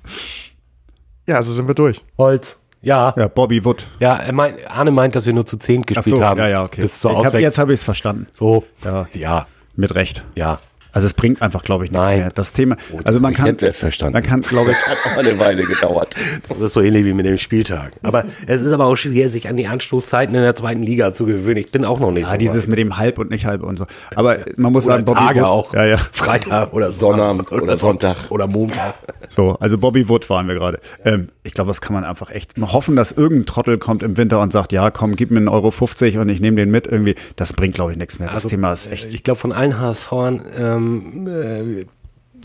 [1.29, 2.03] Ja, also sind wir durch.
[2.19, 2.59] Holz.
[2.81, 3.15] Ja.
[3.17, 3.87] Ja, Bobby Wood.
[4.01, 6.41] Ja, er meint, Arne meint, dass wir nur zu zehn Ach gespielt so, haben.
[6.41, 6.81] ja, ja, okay.
[6.81, 8.27] Bis zur ich hab, jetzt habe ich es verstanden.
[8.37, 8.65] So.
[8.85, 9.07] Ja.
[9.13, 9.47] Ja.
[9.77, 10.25] Mit Recht.
[10.35, 10.59] Ja.
[10.93, 12.19] Also es bringt einfach, glaube ich, nichts Nein.
[12.21, 12.31] mehr.
[12.35, 14.13] Das Thema, also man ich kann, hätte es erst verstanden.
[14.15, 16.15] man kann, glaube ich, Das hat auch eine Weile gedauert.
[16.49, 17.93] Das ist so ähnlich wie mit dem Spieltag.
[18.03, 21.27] Aber es ist aber auch schwer, sich an die Anstoßzeiten in der zweiten Liga zu
[21.27, 21.59] gewöhnen.
[21.59, 22.69] Ich bin auch noch nicht ja, so dieses weit.
[22.71, 23.87] mit dem Halb und nicht Halb und so.
[24.15, 25.75] Aber man muss oder sagen, Bobby Tage Wood, auch.
[25.75, 25.97] Ja, ja.
[26.13, 28.31] Freitag oder Sonnabend oder Sonntag.
[28.31, 28.95] oder Montag.
[29.29, 30.79] So, also Bobby Wood waren wir gerade.
[31.05, 34.17] Ähm, ich glaube, das kann man einfach echt mal hoffen, dass irgendein Trottel kommt im
[34.17, 36.87] Winter und sagt, ja, komm, gib mir einen Euro 50 und ich nehme den mit
[36.87, 37.15] irgendwie.
[37.37, 38.31] Das bringt, glaube ich, nichts mehr.
[38.33, 39.13] Das Thema ist echt.
[39.13, 40.82] Ich glaube, von allen HSVern ähm,
[41.27, 41.87] äh,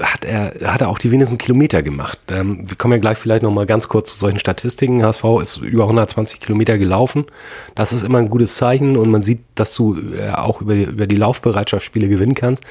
[0.01, 2.19] hat er, hat er auch die wenigsten Kilometer gemacht.
[2.29, 5.03] Ähm, wir kommen ja gleich vielleicht noch mal ganz kurz zu solchen Statistiken.
[5.03, 7.25] HSV ist über 120 Kilometer gelaufen.
[7.75, 10.83] Das ist immer ein gutes Zeichen und man sieht, dass du äh, auch über die,
[10.83, 12.63] über die Laufbereitschaft Spiele gewinnen kannst.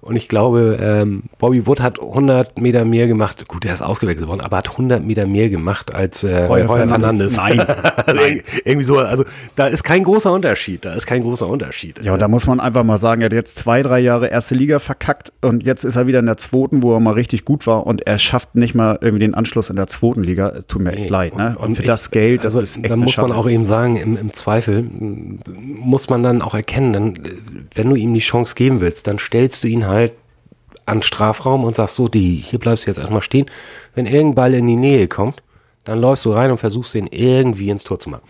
[0.00, 3.48] Und ich glaube, ähm, Bobby Wood hat 100 Meter mehr gemacht.
[3.48, 7.36] Gut, er ist ausgewechselt worden, aber hat 100 Meter mehr gemacht als äh, Heuer Fernandes.
[7.36, 7.60] Nein.
[8.06, 8.98] also irg- irgendwie so.
[8.98, 9.24] Also
[9.56, 10.84] da ist kein großer Unterschied.
[10.84, 12.00] Da ist kein großer Unterschied.
[12.02, 14.54] Ja, und da muss man einfach mal sagen, er hat jetzt zwei, drei Jahre erste
[14.54, 17.66] Liga verkackt und jetzt ist er wieder in der zweiten, wo er mal richtig gut
[17.66, 20.52] war und er schafft nicht mal irgendwie den Anschluss in der zweiten Liga.
[20.68, 21.56] Tut mir echt leid, ne?
[21.58, 23.96] Und, für ich- das Geld, das also ist echt Da muss man auch eben sagen,
[23.96, 24.84] im, im Zweifel
[25.44, 27.14] muss man dann auch erkennen, dann,
[27.74, 30.14] wenn du ihm die Chance geben willst, dann stellst du ihn halt
[30.84, 33.46] an Strafraum und sagst so, die, hier bleibst du jetzt erstmal stehen.
[33.94, 35.42] Wenn irgendein Ball in die Nähe kommt,
[35.84, 38.24] dann läufst du rein und versuchst den irgendwie ins Tor zu machen.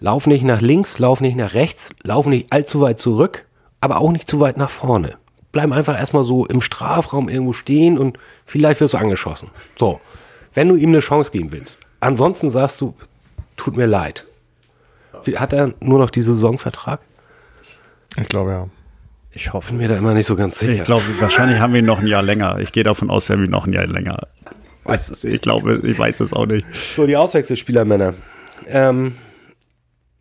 [0.00, 3.44] Lauf nicht nach links, lauf nicht nach rechts, lauf nicht allzu weit zurück,
[3.80, 5.16] aber auch nicht zu weit nach vorne.
[5.52, 9.50] Bleib einfach erstmal so im Strafraum irgendwo stehen und vielleicht wirst du angeschossen.
[9.76, 10.00] So,
[10.52, 11.78] wenn du ihm eine Chance geben willst.
[12.00, 12.94] Ansonsten sagst du,
[13.56, 14.26] tut mir leid.
[15.36, 17.00] Hat er nur noch diesen Saisonvertrag?
[18.16, 18.68] Ich glaube, ja.
[19.34, 19.68] Ich hoffe.
[19.70, 20.72] Bin mir da immer nicht so ganz sicher.
[20.72, 22.58] Ich glaube, wahrscheinlich haben wir ihn noch ein Jahr länger.
[22.60, 24.16] Ich gehe davon aus, wir haben ihn noch ein Jahr länger.
[24.84, 26.66] weiß es Ich glaube, ich weiß es auch nicht.
[26.94, 28.14] So, die Auswechselspielermänner.
[28.68, 29.14] Ähm,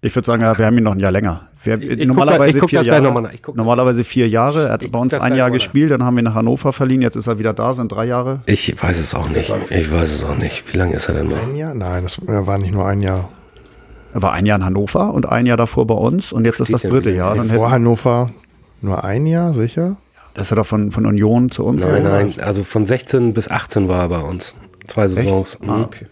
[0.02, 1.48] Ich würde sagen, ja, wir haben ihn noch ein Jahr länger.
[1.64, 3.02] Wir, Ich- normalerweise ich guck vier Jahre.
[3.04, 3.32] noch mal nach.
[3.34, 4.66] Ich guck das- normalerweise vier Jahre.
[4.68, 7.02] Er hat Ich bei uns ein Jahr gespielt, dann haben wir nach Hannover verliehen.
[7.02, 8.42] Jetzt ist er wieder da, sind drei Jahre.
[8.48, 9.54] ich weiß es auch nicht.
[9.70, 10.74] Ich weiß es auch nicht.
[10.74, 11.42] Wie lange ist er denn noch?
[11.42, 11.74] Ein Jahr?
[11.74, 13.30] Nein, das war nicht nur ein Jahr.
[14.14, 16.74] Er war ein Jahr in Hannover und ein Jahr davor bei uns und jetzt ist
[16.74, 17.36] das Steht dritte ja Jahr.
[17.36, 18.30] Dann Vor Hannover
[18.84, 19.98] nur ein Jahr, sicher?
[20.36, 21.84] das ist er doch von, von Union zu uns.
[21.86, 22.10] Nein, oder?
[22.24, 22.34] nein.
[22.40, 24.56] Also von 16 bis 18 war er bei uns.
[24.88, 25.60] Zwei Saisons.
[25.62, 25.84] Ah, Mhm.
[25.84, 26.06] okay.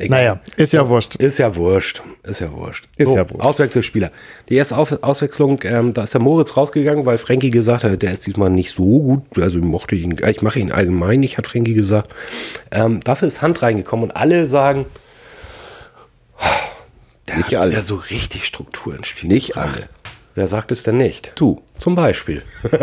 [0.00, 0.18] Egal.
[0.20, 1.16] Naja, ist ja wurscht.
[1.16, 2.02] Ist ja wurscht.
[2.22, 2.88] Ist ja wurscht.
[2.96, 3.40] Ist ja wurscht.
[3.44, 4.10] Auswechselspieler.
[4.48, 8.12] Die erste Auf Auswechslung, ähm, da ist der Moritz rausgegangen, weil Frankie gesagt hat, der
[8.12, 9.22] ist diesmal nicht so gut.
[9.40, 12.12] Also ich mochte ihn, äh, ich mache ihn allgemein nicht, hat Frankie gesagt.
[12.70, 14.86] Ähm, dafür ist Hand reingekommen und alle sagen,
[17.28, 17.70] der Nicht hat alle.
[17.72, 19.28] wieder so richtig Struktur ins Spiel.
[19.28, 19.74] Nicht gebracht.
[19.76, 19.88] alle.
[20.34, 21.32] Wer sagt es denn nicht?
[21.36, 21.62] Du.
[21.78, 22.42] Zum Beispiel.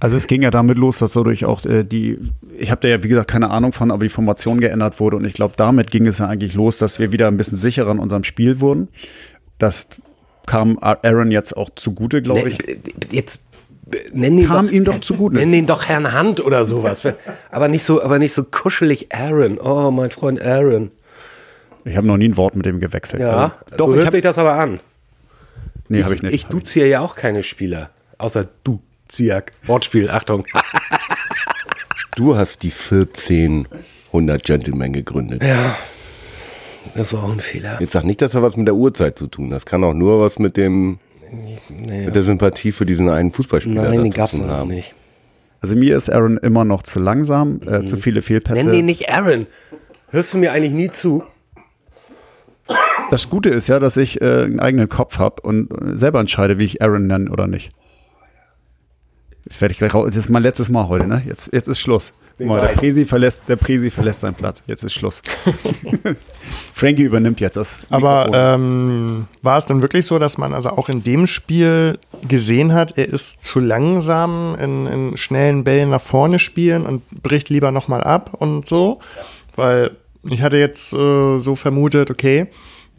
[0.00, 2.18] Also es ging ja damit los, dass dadurch auch äh, die,
[2.56, 5.24] ich habe da ja wie gesagt keine Ahnung von, aber die Formation geändert wurde und
[5.24, 7.98] ich glaube, damit ging es ja eigentlich los, dass wir wieder ein bisschen sicherer in
[7.98, 8.86] unserem Spiel wurden.
[9.58, 9.88] Das
[10.46, 12.58] kam Aaron jetzt auch zugute, glaube ich.
[12.58, 12.76] Ne,
[13.10, 13.40] Jetzt
[13.90, 15.34] äh, nenn ihn Kam doch, ihm doch zugute.
[15.34, 17.02] Nenn ihn doch Herrn Hand oder sowas.
[17.50, 19.58] aber nicht so, aber nicht so kuschelig Aaron.
[19.58, 20.92] Oh, mein Freund Aaron.
[21.88, 23.20] Ich habe noch nie ein Wort mit dem gewechselt.
[23.22, 24.80] Ja, Also, doch, so hört sich das aber an.
[25.88, 26.34] nee, habe ich nicht.
[26.34, 27.90] Ich duziere ja auch keine Spieler.
[28.18, 29.52] Außer du, Ziak.
[29.66, 30.44] Wortspiel, Achtung.
[32.16, 35.42] Du hast die 1400 Gentlemen gegründet.
[35.44, 35.76] Ja,
[36.96, 37.76] das war auch ein Fehler.
[37.80, 39.56] Jetzt sag nicht, dass er was mit der Uhrzeit zu tun hat.
[39.58, 40.98] Das kann auch nur was mit dem
[41.68, 44.70] mit der Sympathie für diesen einen Fußballspieler Nein, den zu gab's tun noch haben.
[44.70, 44.94] nicht.
[45.60, 48.64] also mir ist Aaron immer noch zu langsam, äh, zu viele Fehlpässe.
[48.64, 49.46] Nenn den nicht Aaron.
[50.10, 51.22] Hörst du mir eigentlich nie zu?
[53.10, 56.58] Das Gute ist ja, dass ich äh, einen eigenen Kopf habe und äh, selber entscheide,
[56.58, 57.70] wie ich Aaron nenne oder nicht.
[59.44, 60.06] Jetzt werde ich gleich raus.
[60.08, 61.22] Das ist mein letztes Mal heute, ne?
[61.26, 62.12] Jetzt, jetzt ist Schluss.
[62.36, 62.68] Guck Mal, der.
[62.74, 64.62] Presi verlässt, der Presi verlässt seinen Platz.
[64.66, 65.22] Jetzt ist Schluss.
[66.74, 67.86] Frankie übernimmt jetzt das.
[67.88, 68.54] Aber Mikrofon.
[68.54, 71.98] ähm, war es dann wirklich so, dass man also auch in dem Spiel
[72.28, 77.48] gesehen hat, er ist zu langsam in, in schnellen Bällen nach vorne spielen und bricht
[77.48, 79.00] lieber nochmal ab und so?
[79.56, 79.92] Weil
[80.22, 82.48] ich hatte jetzt äh, so vermutet, okay,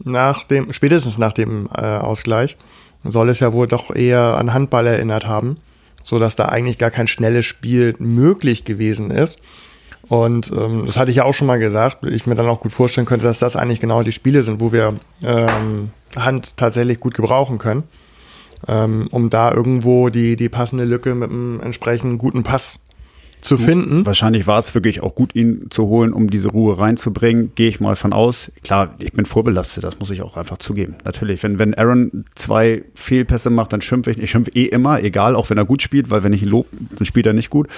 [0.04, 2.56] nach dem, spätestens nach dem äh, Ausgleich,
[3.04, 5.56] soll es ja wohl doch eher an Handball erinnert haben,
[6.02, 9.38] so dass da eigentlich gar kein schnelles Spiel möglich gewesen ist.
[10.08, 12.72] Und ähm, das hatte ich ja auch schon mal gesagt, ich mir dann auch gut
[12.72, 17.14] vorstellen könnte, dass das eigentlich genau die Spiele sind, wo wir ähm, Hand tatsächlich gut
[17.14, 17.84] gebrauchen können,
[18.66, 22.80] ähm, um da irgendwo die, die passende Lücke mit einem entsprechend guten Pass
[23.42, 24.06] zu finden.
[24.06, 27.52] Wahrscheinlich war es wirklich auch gut, ihn zu holen, um diese Ruhe reinzubringen.
[27.54, 28.50] Gehe ich mal von aus.
[28.62, 30.96] Klar, ich bin vorbelastet, das muss ich auch einfach zugeben.
[31.04, 34.18] Natürlich, wenn, wenn Aaron zwei Fehlpässe macht, dann schimpfe ich.
[34.18, 36.68] Ich schimpfe eh immer, egal, auch wenn er gut spielt, weil wenn ich ihn lobe,
[36.96, 37.68] dann spielt er nicht gut.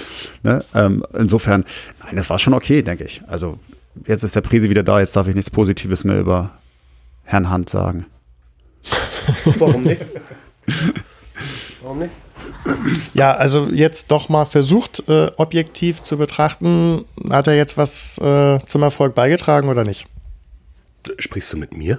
[0.42, 0.64] Ne?
[0.74, 1.64] Ähm, insofern,
[2.04, 3.22] nein, das war schon okay, denke ich.
[3.26, 3.58] Also
[4.06, 6.50] jetzt ist der Prise wieder da, jetzt darf ich nichts Positives mehr über
[7.24, 8.06] Herrn Hand sagen.
[9.58, 10.02] Warum nicht?
[11.82, 12.10] Warum nicht?
[13.14, 17.04] Ja, also jetzt doch mal versucht, äh, objektiv zu betrachten.
[17.30, 20.06] Hat er jetzt was äh, zum Erfolg beigetragen oder nicht?
[21.18, 21.98] Sprichst du mit mir?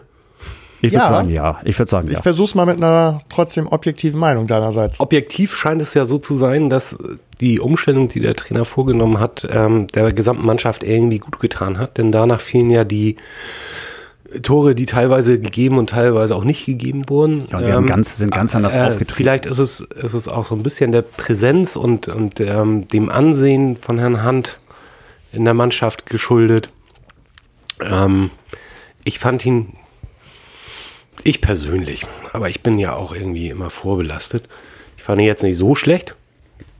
[0.81, 1.09] Ich würde Ja.
[1.09, 1.59] sagen, ja.
[1.63, 2.21] Ich würde sagen, Ich ja.
[2.21, 4.99] versuch's mal mit einer trotzdem objektiven Meinung deinerseits.
[4.99, 6.97] Objektiv scheint es ja so zu sein, dass
[7.39, 11.97] die Umstellung, die der Trainer vorgenommen hat, ähm, der gesamten Mannschaft irgendwie gut getan hat.
[11.97, 13.15] Denn danach fielen ja die
[14.41, 17.47] Tore, die teilweise gegeben und teilweise auch nicht gegeben wurden.
[17.51, 19.15] Ja, und wir haben Ähm, ganz, sind ganz anders äh, aufgetreten.
[19.15, 23.09] Vielleicht ist es, ist es auch so ein bisschen der Präsenz und, und ähm, dem
[23.09, 24.59] Ansehen von Herrn Hand
[25.31, 26.69] in der Mannschaft geschuldet.
[27.81, 28.31] Ähm,
[29.03, 29.73] ich fand ihn,
[31.23, 34.47] ich persönlich, aber ich bin ja auch irgendwie immer vorbelastet.
[34.97, 36.15] Ich fand ihn jetzt nicht so schlecht.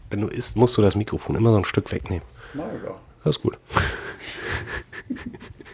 [0.10, 2.24] Wenn du isst, musst du das Mikrofon immer so ein Stück wegnehmen.
[3.24, 3.58] Das ist gut.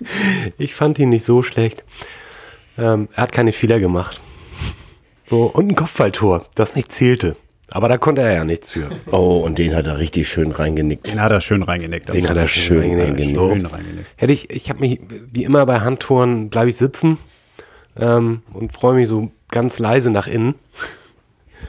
[0.58, 1.84] ich fand ihn nicht so schlecht.
[2.78, 4.22] Ähm, er hat keine Fehler gemacht.
[5.28, 7.36] So, und ein Kopfballtor, das nicht zählte.
[7.72, 8.90] Aber da konnte er ja nichts für.
[9.12, 11.12] Oh, und den hat er richtig schön reingenickt.
[11.12, 12.12] Den hat er schön reingenickt.
[12.12, 13.32] Den hat er schön reingenickt.
[13.32, 14.08] Schön reingenickt.
[14.16, 15.00] Hätte ich, ich habe mich,
[15.32, 17.20] wie immer bei Handtouren, bleibe ich sitzen
[17.96, 20.56] ähm, und freue mich so ganz leise nach innen.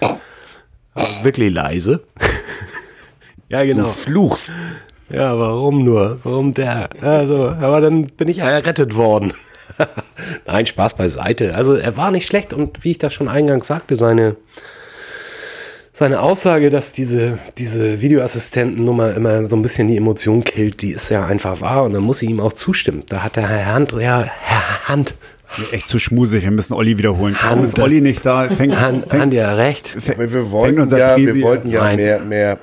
[0.01, 2.03] Aber wirklich leise.
[3.51, 3.89] ja, Du genau.
[3.89, 4.53] fluchst.
[5.13, 6.19] Ja, warum nur?
[6.23, 6.89] Warum der?
[7.01, 9.33] Also, aber dann bin ich ja errettet worden.
[10.47, 11.55] Nein, Spaß beiseite.
[11.55, 14.37] Also er war nicht schlecht und wie ich das schon eingangs sagte, seine,
[15.93, 21.09] seine Aussage, dass diese, diese Videoassistentennummer immer so ein bisschen die Emotion killt, die ist
[21.11, 23.03] ja einfach wahr und dann muss ich ihm auch zustimmen.
[23.09, 25.15] Da hat der Herr Hand, ja, Herr Hand,
[25.73, 27.35] Echt zu schmusig, wir müssen Olli wiederholen.
[27.35, 29.89] Kaum Hand- ist Olli nicht da, fängt, Hand, fängt, Hand ja recht.
[29.89, 32.59] fängt, Wir, wollten unser ja, wir wollten ja mehr, mehr,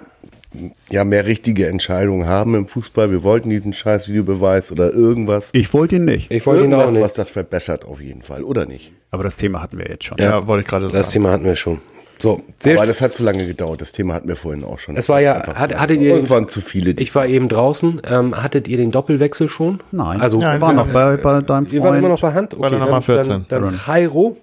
[0.90, 3.12] ja, mehr richtige Entscheidungen haben im Fußball.
[3.12, 5.50] Wir wollten diesen scheiß Videobeweis oder irgendwas.
[5.54, 6.32] Ich wollte ihn nicht.
[6.32, 7.04] Ich wollte ihn auch irgendwas, nicht.
[7.04, 8.92] was das verbessert auf jeden Fall, oder nicht?
[9.12, 10.18] Aber das Thema hatten wir jetzt schon.
[10.20, 10.98] Ja, wollte ich gerade sagen.
[10.98, 11.80] Das Thema hatten wir schon.
[12.20, 13.80] So, sehr Aber das hat zu lange gedauert.
[13.80, 14.98] Das Thema hatten wir vorhin auch schon.
[14.98, 16.92] Es war ja- hat- hattet ihr- es waren zu viele.
[17.00, 18.02] Ich war eben draußen.
[18.10, 19.82] Ähm, hattet ihr den Doppelwechsel schon?
[19.92, 20.20] Nein.
[20.20, 22.34] Also Nein, war noch bei, bei deinem wir waren immer noch Freund.
[22.34, 22.54] bei Hand.
[22.56, 23.46] Okay, War der Nummer 14.
[23.50, 24.36] Dann, dann Jairo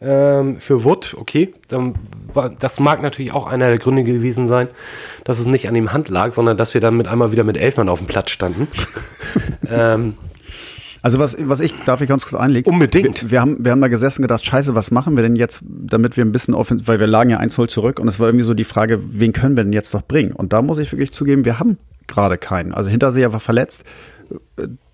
[0.00, 1.54] ähm, für Wood, okay.
[1.68, 1.94] Dann
[2.32, 4.68] war, das mag natürlich auch einer der Gründe gewesen sein,
[5.24, 7.56] dass es nicht an dem Hand lag, sondern dass wir dann mit einmal wieder mit
[7.56, 8.68] elf Mann auf dem Platz standen.
[9.70, 10.14] ähm,
[11.00, 12.72] Also was, was ich, darf ich ganz kurz einlegen?
[12.72, 13.24] Unbedingt.
[13.24, 15.62] Wir, wir, haben, wir haben da gesessen und gedacht, scheiße, was machen wir denn jetzt,
[15.64, 18.44] damit wir ein bisschen offen, weil wir lagen ja 1-0 zurück und es war irgendwie
[18.44, 20.32] so die Frage, wen können wir denn jetzt noch bringen?
[20.32, 21.78] Und da muss ich wirklich zugeben, wir haben
[22.08, 22.74] gerade keinen.
[22.74, 23.84] Also Hinterseher war verletzt,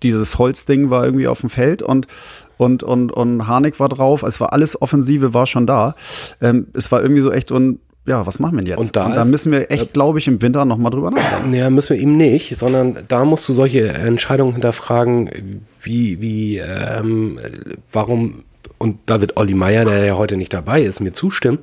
[0.03, 2.07] dieses Holzding war irgendwie auf dem Feld und
[2.57, 4.23] und und und Harnik war drauf.
[4.23, 5.95] Es war alles Offensive war schon da.
[6.41, 8.77] Ähm, es war irgendwie so echt und ja, was machen wir denn jetzt?
[8.79, 11.53] Und da ist- müssen wir echt, glaube ich, im Winter noch mal drüber nachdenken.
[11.55, 17.39] Ja, müssen wir eben nicht, sondern da musst du solche Entscheidungen hinterfragen, wie, wie, ähm,
[17.91, 18.43] warum,
[18.85, 21.59] und da wird Olli Meier, der ja heute nicht dabei ist, mir zustimmen,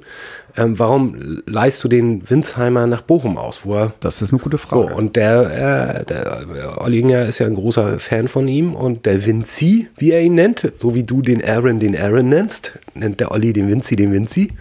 [0.56, 4.58] ähm, warum leihst du den Winsheimer nach Bochum aus, wo er Das ist eine gute
[4.58, 4.94] so, Frage.
[4.94, 9.88] und der, äh, der Ollinger ist ja ein großer Fan von ihm und der Vinci,
[9.96, 13.52] wie er ihn nennt, so wie du den Aaron den Aaron nennst, nennt der Olli
[13.54, 14.52] den Vinci den Vinci.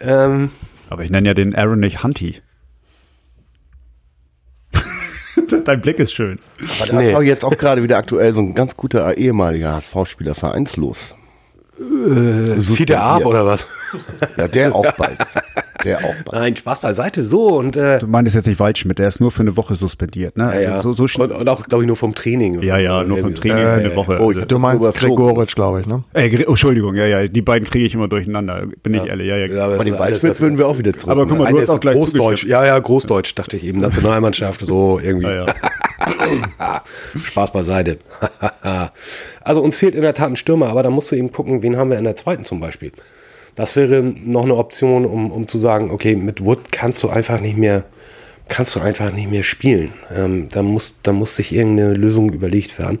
[0.00, 0.50] Ähm,
[0.90, 2.36] Aber ich nenne ja den Aaron nicht Hunty.
[5.64, 6.38] Dein Blick ist schön.
[6.80, 7.12] Aber da Nee.
[7.14, 11.14] war jetzt auch gerade wieder aktuell so ein ganz guter ehemaliger HSV-Spieler vereinslos.
[11.80, 13.66] Äh, Fiete Ab oder was?
[14.36, 15.18] Ja, der auch bald.
[15.84, 16.32] Der auch bald.
[16.32, 17.24] Nein, Spaß beiseite.
[17.24, 20.36] So und äh, Du meintest jetzt nicht Waldschmidt, der ist nur für eine Woche suspendiert,
[20.36, 20.50] ne?
[20.54, 20.82] ja, ja.
[20.82, 21.30] So, so und, schnell.
[21.30, 22.60] und auch, glaube ich, nur vom Training.
[22.60, 23.32] Ja, ja, nur vom.
[23.34, 24.18] Training Ja, für ja, eine Woche.
[24.20, 24.98] Oh, Also- Du meinst.
[24.98, 26.02] Gregoritsch, glaube ich, ne?
[26.12, 29.28] Äh, oh, Entschuldigung, ja, ja, die beiden kriege ich immer durcheinander, bin ich ehrlich.
[29.28, 29.46] Ja, ja.
[29.46, 31.12] Ja, aber den Waldschmidt würden wir auch wieder zurück.
[31.12, 32.44] Aber guck mal, Nein, du hast auch gleich Großdeutsch.
[32.46, 33.78] Ja, ja, Großdeutsch, dachte ich eben.
[33.78, 35.26] Nationalmannschaft, so irgendwie.
[35.28, 35.54] Ja, ja.
[37.24, 37.98] Spaß beiseite.
[39.42, 41.76] also uns fehlt in der Tat ein Stürmer, aber da musst du eben gucken, wen
[41.76, 42.92] haben wir in der zweiten zum Beispiel.
[43.54, 47.40] Das wäre noch eine Option, um, um zu sagen, okay, mit Wood kannst du einfach
[47.40, 47.84] nicht mehr,
[48.48, 49.92] kannst du einfach nicht mehr spielen.
[50.14, 53.00] Ähm, da muss, da muss sich irgendeine Lösung überlegt werden.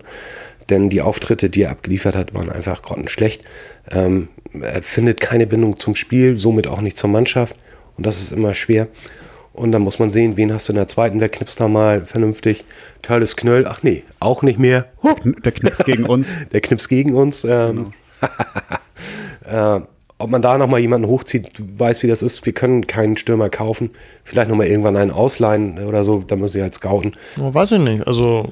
[0.70, 3.42] denn die Auftritte, die er abgeliefert hat, waren einfach grottenschlecht.
[3.90, 4.28] Ähm,
[4.60, 7.56] er findet keine Bindung zum Spiel, somit auch nicht zur Mannschaft
[7.96, 8.88] und das ist immer schwer.
[9.54, 12.04] Und dann muss man sehen, wen hast du in der zweiten, wer knipst da mal
[12.04, 12.64] vernünftig.
[13.02, 14.86] Teils Knöll, ach nee, auch nicht mehr.
[15.02, 15.14] Huh.
[15.44, 16.28] Der knipst gegen uns.
[16.52, 17.44] Der knipst gegen uns.
[17.44, 17.92] Ähm,
[19.48, 19.80] äh,
[20.16, 22.46] ob man da nochmal jemanden hochzieht, weiß, wie das ist.
[22.46, 23.90] Wir können keinen Stürmer kaufen.
[24.22, 26.24] Vielleicht nochmal irgendwann einen ausleihen oder so.
[26.26, 27.12] Da muss ich halt scouten.
[27.36, 28.06] Weiß ich nicht.
[28.06, 28.48] Also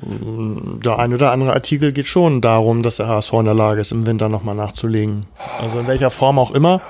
[0.84, 3.92] der ein oder andere Artikel geht schon darum, dass der HSV in der Lage ist,
[3.92, 5.20] im Winter nochmal nachzulegen.
[5.60, 6.82] Also in welcher Form auch immer.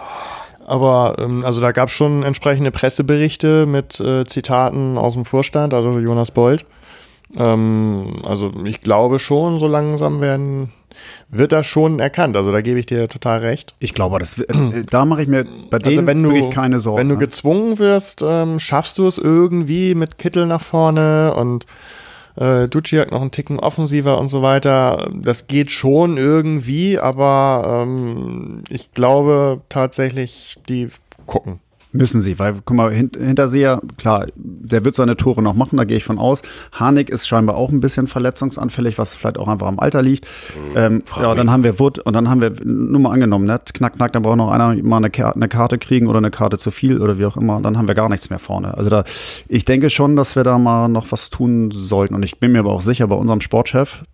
[0.73, 5.75] Aber ähm, also da gab es schon entsprechende Presseberichte mit äh, Zitaten aus dem Vorstand,
[5.75, 6.65] also Jonas Bold.
[7.37, 10.73] Ähm, also ich glaube schon, so langsam werden
[11.29, 12.39] wird das schon erkannt.
[12.39, 13.75] Also da gebe ich dir total recht.
[13.81, 16.79] Ich glaube, das, äh, da mache ich mir bei Also denen wenn du, wirklich keine
[16.79, 17.01] Sorgen.
[17.01, 21.67] wenn du gezwungen wirst, ähm, schaffst du es irgendwie mit Kittel nach vorne und
[22.37, 25.11] äh, Duciak noch einen Ticken offensiver und so weiter.
[25.15, 30.89] Das geht schon irgendwie, aber ähm, ich glaube tatsächlich, die
[31.27, 31.61] gucken.
[31.95, 35.85] Müssen sie, weil, guck mal, hint, Hinterseher, klar, der wird seine Tore noch machen, da
[35.85, 36.41] gehe ich von aus.
[36.73, 40.27] Harnik ist scheinbar auch ein bisschen verletzungsanfällig, was vielleicht auch einfach am Alter liegt.
[40.75, 43.97] Ähm, ja, dann haben wir Wood und dann haben wir, nur mal angenommen, ne, knack,
[43.97, 46.71] knack, dann braucht noch einer mal eine, Karte, eine Karte kriegen oder eine Karte zu
[46.71, 48.75] viel oder wie auch immer, dann haben wir gar nichts mehr vorne.
[48.77, 49.05] Also da,
[49.49, 52.61] ich denke schon, dass wir da mal noch was tun sollten und ich bin mir
[52.61, 54.05] aber auch sicher, bei unserem Sportchef,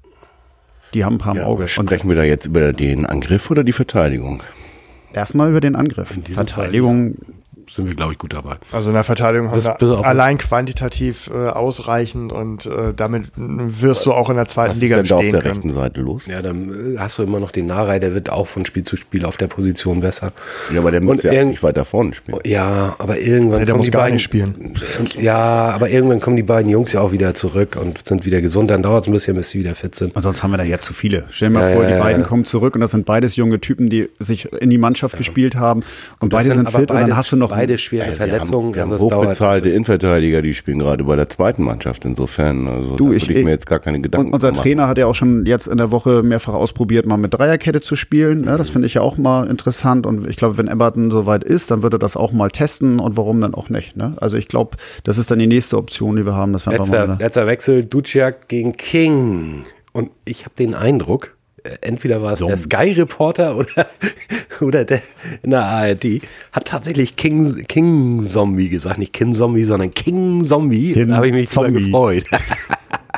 [0.95, 1.63] die haben ein paar im Ja, Auge.
[1.63, 4.43] Und sprechen wir da jetzt über den Angriff oder die Verteidigung?
[5.13, 6.17] erstmal über den Angriff.
[6.33, 7.17] Verteidigung,
[7.75, 8.57] Sind wir, glaube ich, gut dabei.
[8.73, 12.93] Also in der Verteidigung haben Bis- wir bis auf- allein quantitativ äh, ausreichend und äh,
[12.95, 15.47] damit wirst du auch in der Was zweiten ist Liga denn da auf der können.
[15.53, 16.27] rechten Seite los?
[16.27, 18.97] Ja, dann äh, hast du immer noch den Narei, der wird auch von Spiel zu
[18.97, 20.33] Spiel auf der Position besser.
[20.73, 22.39] Ja, aber der muss Und ja nicht weiter vorne spielen.
[22.45, 24.75] Ja, aber irgendwann Nee, der kommen muss die gar beiden nicht spielen.
[25.19, 28.71] Ja, aber irgendwann kommen die beiden Jungs ja auch wieder zurück und sind wieder gesund.
[28.71, 30.15] Dann dauert es ein bisschen, bis sie wieder fit sind.
[30.17, 31.25] Und sonst haben wir da ja zu viele.
[31.31, 32.29] Stell dir mal Ja, vor, ja, die ja, beiden ja.
[32.29, 35.83] kommen zurück und das sind beides junge Typen, die sich in die Mannschaft gespielt haben.
[36.21, 38.67] Und Das beide sind aber fit und dann hast du noch beide schwere wir Verletzungen.
[38.69, 42.05] haben, wir haben also dauert- hochbezahlte Innenverteidiger, die spielen gerade bei der zweiten Mannschaft.
[42.05, 44.63] Insofern, also Du, da ich- würde ich mir jetzt gar keine Gedanken Und unser machen.
[44.63, 47.97] Trainer hat ja auch schon jetzt in der Woche mehrfach ausprobiert, mal mit Dreierkette zu
[47.97, 48.43] spielen.
[48.43, 48.57] Ne?
[48.57, 50.07] Das finde ich ja auch mal interessant.
[50.07, 53.01] Und ich glaube, wenn Everton soweit ist, dann wird er das auch mal testen.
[53.01, 53.97] Und warum dann auch nicht?
[53.97, 54.15] Ne?
[54.21, 56.55] Also ich glaube, das ist dann die nächste Option, die wir haben.
[56.55, 59.65] Einfach Letzter, letzter Wechsel, Duciak gegen King.
[59.93, 61.38] Und ich habe den Eindruck, äh,
[61.81, 63.87] entweder war es der Sky-Reporter oder,
[64.61, 65.03] oder der
[65.43, 68.99] in der ARD, hat tatsächlich King, King Zombie gesagt.
[68.99, 70.93] Nicht King Zombie, sondern King Zombie.
[70.93, 71.85] King da habe ich mich drüber Zombie.
[71.85, 72.25] gefreut.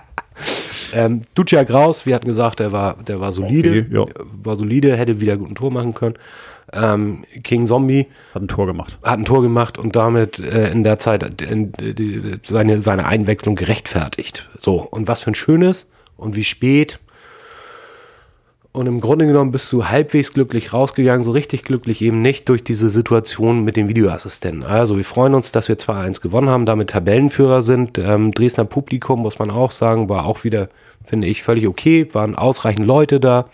[0.92, 3.86] ähm, Duciak raus, wir hatten gesagt, der war, der war solide.
[3.86, 4.06] Okay, ja.
[4.42, 6.14] War solide, hätte wieder gut ein Tor machen können.
[6.72, 8.98] Ähm, King Zombie hat ein Tor gemacht.
[9.02, 13.56] hat ein Tor gemacht und damit äh, in der Zeit in, die, seine, seine Einwechslung
[13.56, 14.48] gerechtfertigt.
[14.58, 17.00] So, und was für ein schönes und wie spät.
[18.72, 22.62] Und im Grunde genommen bist du halbwegs glücklich rausgegangen, so richtig glücklich eben nicht durch
[22.62, 24.64] diese Situation mit dem Videoassistenten.
[24.64, 27.98] Also wir freuen uns, dass wir 2-1 gewonnen haben, damit Tabellenführer sind.
[27.98, 30.68] Ähm, Dresdner Publikum, muss man auch sagen, war auch wieder,
[31.04, 32.06] finde ich, völlig okay.
[32.12, 33.46] Waren ausreichend Leute da.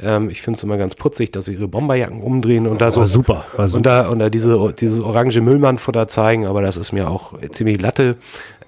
[0.00, 3.00] Ähm, ich finde es immer ganz putzig, dass sie ihre Bomberjacken umdrehen und da so
[3.00, 3.76] War super, war super.
[3.76, 7.80] und da, und da diese, dieses orange Müllmannfutter zeigen, aber das ist mir auch ziemlich
[7.80, 8.16] Latte.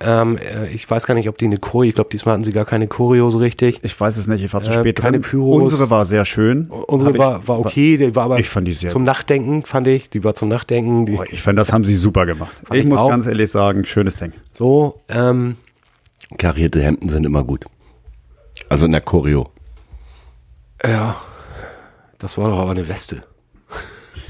[0.03, 2.53] Ähm, äh, ich weiß gar nicht, ob die eine Choreo, ich glaube, diesmal hatten sie
[2.53, 3.81] gar keine Choreo so richtig.
[3.83, 5.31] Ich weiß es nicht, ich war zu Äh, spät keine dran.
[5.31, 5.61] Pyros.
[5.61, 6.71] Unsere war sehr schön.
[6.71, 10.09] Unsere war, war okay, die war aber Ich fand die sehr zum Nachdenken, fand ich.
[10.09, 11.05] Die war zum Nachdenken.
[11.05, 12.57] Die, Boah, Ich fand, das haben sie super gemacht.
[12.65, 13.11] Fand ich ich muss auch.
[13.11, 14.33] ganz ehrlich sagen, schönes Ding.
[14.55, 15.57] so, ähm,
[16.39, 17.65] Karierte Hemden sind immer gut.
[18.71, 19.51] Also in der Choreo.
[20.87, 21.17] ja,
[22.19, 23.23] das war doch aber eine Weste.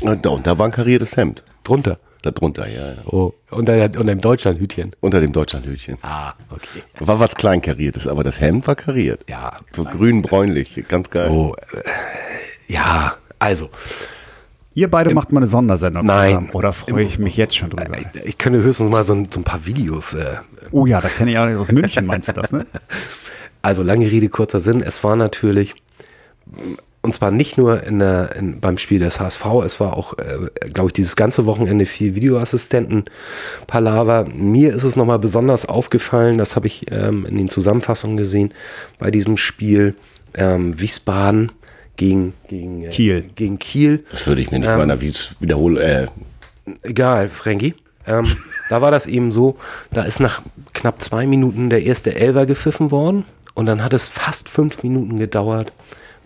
[0.00, 1.44] Und da, und da war ein kariertes Hemd.
[1.62, 1.98] Drunter.
[2.22, 2.96] Da drunter, ja, ja.
[3.06, 4.94] Oh, unter, unter dem Deutschlandhütchen.
[5.00, 5.96] Unter dem Deutschlandhütchen.
[6.02, 6.82] Ah, okay.
[6.98, 9.24] War was kleinkariertes, aber das Hemd war kariert.
[9.28, 11.30] Ja, So grün-bräunlich, ganz geil.
[11.30, 11.82] oh, äh,
[12.72, 13.70] ja, also.
[14.74, 16.28] Ihr beide macht mal eine Sondersendung Nein.
[16.30, 16.50] zusammen.
[16.50, 17.98] Oder freue ich mich jetzt schon drüber?
[17.98, 20.36] Ich, ich könnte höchstens mal so ein, so ein paar Videos äh,
[20.70, 22.66] Oh ja, da kenne ich auch nicht aus München, meinst du das, ne?
[23.62, 24.80] Also lange Rede, kurzer Sinn.
[24.82, 25.74] Es war natürlich,
[27.02, 30.50] und zwar nicht nur in der, in, beim Spiel des HSV, es war auch, äh,
[30.72, 34.26] glaube ich, dieses ganze Wochenende viel Videoassistenten-Palaver.
[34.34, 38.52] Mir ist es nochmal besonders aufgefallen, das habe ich ähm, in den Zusammenfassungen gesehen,
[38.98, 39.94] bei diesem Spiel
[40.34, 41.52] ähm, Wiesbaden
[41.96, 43.30] gegen, gegen, äh, Kiel.
[43.34, 44.04] gegen Kiel.
[44.10, 45.76] Das würde ich mir nicht Ähm, mal wiederholen.
[45.78, 46.06] Äh,
[46.82, 47.74] Egal, Frankie.
[48.06, 48.36] Ähm,
[48.68, 49.56] da war das eben so,
[49.90, 50.42] da ist nach
[50.72, 53.24] knapp zwei Minuten der erste Elver gepfiffen worden
[53.54, 55.72] und dann hat es fast fünf Minuten gedauert,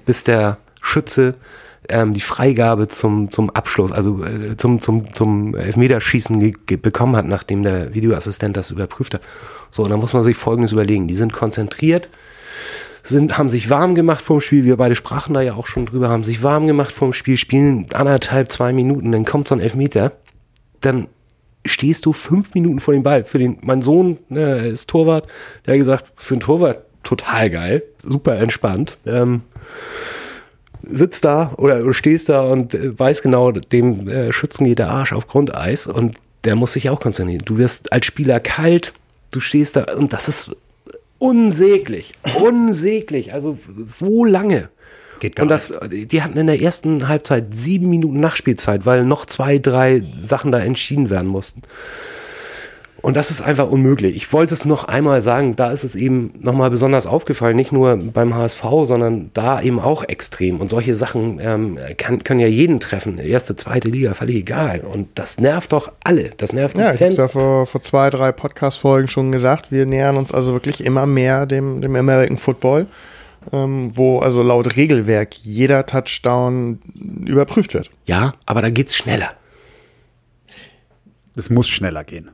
[0.07, 1.35] bis der Schütze
[1.89, 7.63] ähm, die Freigabe zum, zum Abschluss, also äh, zum, zum, zum Elfmeterschießen bekommen hat, nachdem
[7.63, 9.23] der Videoassistent das überprüft hat.
[9.71, 11.09] So, und da muss man sich Folgendes überlegen.
[11.09, 12.09] Die sind konzentriert,
[13.03, 14.65] sind, haben sich warm gemacht vorm Spiel.
[14.65, 17.87] Wir beide sprachen da ja auch schon drüber, haben sich warm gemacht vorm Spiel, spielen
[17.93, 20.13] anderthalb, zwei Minuten, dann kommt so ein Elfmeter.
[20.81, 21.09] Dann
[21.67, 23.25] stehst du fünf Minuten vor dem Ball.
[23.25, 25.27] Für den, mein Sohn äh, ist Torwart,
[25.67, 28.97] der hat gesagt, für einen Torwart total geil, super entspannt.
[29.07, 29.43] Ähm,
[30.89, 34.91] sitzt da oder, oder stehst da und äh, weiß genau, dem äh, Schützen geht der
[34.91, 37.43] Arsch auf Grundeis und der muss sich auch konzentrieren.
[37.45, 38.93] Du wirst als Spieler kalt,
[39.31, 40.51] du stehst da und das ist
[41.19, 44.69] unsäglich, unsäglich, also so lange.
[45.21, 49.27] Geht gar und das, die hatten in der ersten Halbzeit sieben Minuten Nachspielzeit, weil noch
[49.27, 51.63] zwei, drei Sachen da entschieden werden mussten.
[53.05, 54.17] Und das ist einfach unmöglich.
[54.17, 57.99] Ich wollte es noch einmal sagen, da ist es eben nochmal besonders aufgefallen, nicht nur
[57.99, 60.59] beim HSV, sondern da eben auch extrem.
[60.59, 63.19] Und solche Sachen ähm, kann, können ja jeden treffen.
[63.19, 64.81] Erste, zweite Liga, völlig egal.
[64.81, 66.31] Und das nervt doch alle.
[66.39, 67.19] Das nervt die Ja, ich habe Fans.
[67.19, 71.45] ja vor, vor zwei, drei Podcast-Folgen schon gesagt, wir nähern uns also wirklich immer mehr
[71.45, 72.87] dem, dem American Football,
[73.53, 76.79] ähm, wo also laut Regelwerk jeder Touchdown
[77.27, 77.91] überprüft wird.
[78.07, 79.33] Ja, aber da geht's schneller.
[81.37, 82.31] Es muss schneller gehen.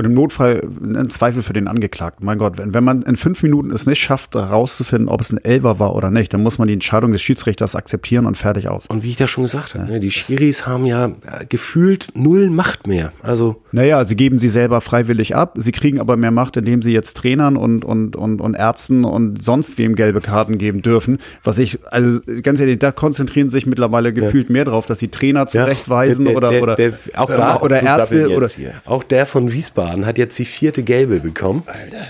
[0.00, 2.24] Und im Notfall ein Zweifel für den Angeklagten.
[2.24, 5.36] Mein Gott, wenn, wenn man in fünf Minuten es nicht schafft, herauszufinden, ob es ein
[5.44, 8.86] Elber war oder nicht, dann muss man die Entscheidung des Schiedsrichters akzeptieren und fertig aus.
[8.86, 11.10] Und wie ich das schon gesagt habe, ne, die Schiris haben ja äh,
[11.46, 13.12] gefühlt null Macht mehr.
[13.22, 15.54] Also Naja, sie geben sie selber freiwillig ab.
[15.58, 19.42] Sie kriegen aber mehr Macht, indem sie jetzt Trainern und, und, und, und Ärzten und
[19.44, 21.18] sonst wem gelbe Karten geben dürfen.
[21.44, 25.46] Was ich, also ganz ehrlich, da konzentrieren sich mittlerweile gefühlt mehr drauf, dass sie Trainer
[25.46, 28.48] zurechtweisen der- oder, der- oder, der- auch oder, da- oder Ärzte oder.
[28.86, 31.62] Auch der von Wiesbaden hat jetzt die vierte gelbe bekommen.
[31.66, 32.06] Alter.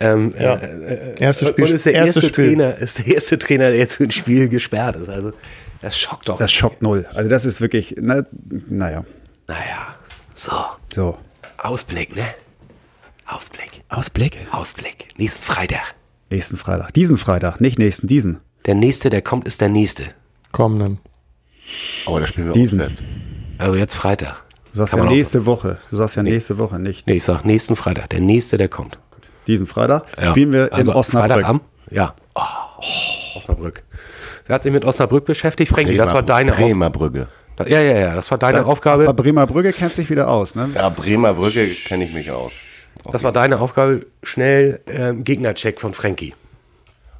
[0.00, 0.54] Ähm, Ja.
[0.56, 2.46] äh, Erstes Spiel, und ist der erstes erste Spiel.
[2.56, 5.08] Trainer, ist der erste Trainer, der jetzt für ein Spiel gesperrt ist.
[5.08, 5.32] Also
[5.82, 6.38] das schockt doch.
[6.38, 7.06] das schockt null.
[7.14, 8.24] Also das ist wirklich, na,
[8.68, 9.04] naja,
[9.48, 9.94] naja,
[10.34, 10.52] so
[10.94, 11.18] so.
[11.58, 12.24] Ausblick, ne?
[13.26, 14.36] Ausblick, Ausblick.
[14.52, 15.08] Ausblick.
[15.18, 15.94] Nächsten Freitag.
[16.30, 16.92] Nächsten Freitag.
[16.94, 18.40] Diesen Freitag, nicht nächsten, diesen.
[18.66, 20.04] Der nächste, der kommt, ist der nächste.
[20.52, 20.98] Kommenden.
[22.06, 22.80] Aber da spielen wir Diesen.
[22.80, 23.02] auswärts.
[23.58, 24.43] Also jetzt Freitag.
[24.74, 25.78] Du sagst Kann ja nächste Woche.
[25.88, 28.10] Du sagst ja nächste Woche, nicht Nee, ich sag nächsten Freitag.
[28.10, 28.98] Der nächste, der kommt.
[29.46, 30.04] diesen Freitag.
[30.20, 30.30] Ja.
[30.32, 31.32] Spielen wir in Also Osnabrück.
[31.32, 31.60] Freitag am?
[31.90, 32.14] Ja.
[32.34, 32.42] Oh,
[33.38, 33.84] Osnabrück.
[34.46, 35.70] Wer hat sich mit Osnabrück beschäftigt?
[35.70, 36.68] Frankie, das war deine Aufgabe.
[36.68, 37.28] Bremer Brücke.
[37.66, 39.04] Ja, ja, ja, das war deine Aufgabe.
[39.08, 40.68] Aber Bremer Brücke kennt sich wieder aus, ne?
[40.74, 42.52] Ja, Bremer Brücke kenne ich mich aus.
[43.12, 44.06] Das war deine Aufgabe.
[44.24, 46.34] Schnell ähm, Gegnercheck von Frankie.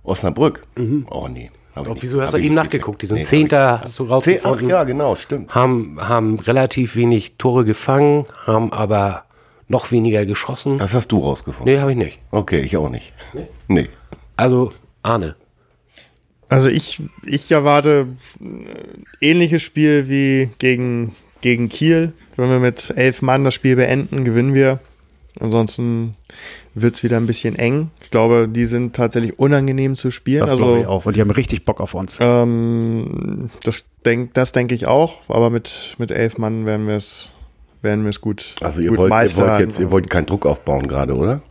[0.03, 0.63] Osnabrück?
[1.09, 1.53] Oh nee.
[1.75, 3.03] Hab nicht- wieso hast du eben nachgeguckt?
[3.03, 4.69] Die sind Nee, Zehnter, hast du Zehn, ach rausgefunden.
[4.71, 5.55] ja, genau, stimmt.
[5.55, 9.25] Haben, haben relativ wenig Tore gefangen, haben aber
[9.69, 10.79] noch weniger geschossen.
[10.79, 11.73] Das hast du rausgefunden.
[11.75, 12.19] Nee, habe ich nicht.
[12.31, 13.13] Okay, ich auch nicht.
[13.69, 13.89] Nee.
[14.37, 14.73] Also,
[15.03, 15.37] Arne.
[16.49, 18.09] Also ich, ich erwarte
[18.41, 22.13] ein ähnliches Spiel wie gegen, gegen Kiel.
[22.37, 24.79] Wenn wir mit elf Mann das Spiel beenden, gewinnen wir.
[25.41, 26.15] Ansonsten
[26.75, 27.91] wird es wieder ein bisschen eng.
[28.03, 30.41] Ich glaube, die sind tatsächlich unangenehm zu spielen.
[30.41, 31.07] Das also glaube ich auch.
[31.07, 32.19] Und die haben richtig Bock auf uns.
[32.21, 37.31] Ähm, das denke das denk ich auch, aber mit, mit elf Mann werden wir es
[37.83, 39.51] werden wir es gut, Also ihr gut wollt, ihr meistern.
[39.51, 41.43] wollt jetzt, ihr wollt keinen Druck aufbauen gerade, oder?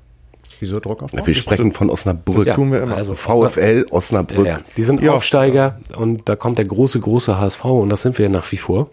[0.60, 1.12] Wieso Druck auf?
[1.14, 2.52] Wir sprechen von Osnabrück.
[2.54, 2.96] tun wir immer.
[2.96, 4.46] Also VfL Osnabrück.
[4.48, 5.14] Ja, die sind Ja.
[5.14, 8.90] Aufsteiger und da kommt der große, große HSV und das sind wir nach wie vor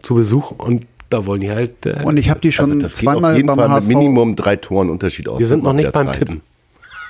[0.00, 1.86] zu Besuch und da wollen die halt.
[1.86, 3.76] Äh, Und ich habe die schon Also das geht auf zweimal jeden beim Fall mit
[3.76, 3.88] HSV.
[3.88, 5.38] Minimum drei Toren Unterschied aus.
[5.38, 6.12] wir sind noch nicht beim drei.
[6.12, 6.40] Tippen.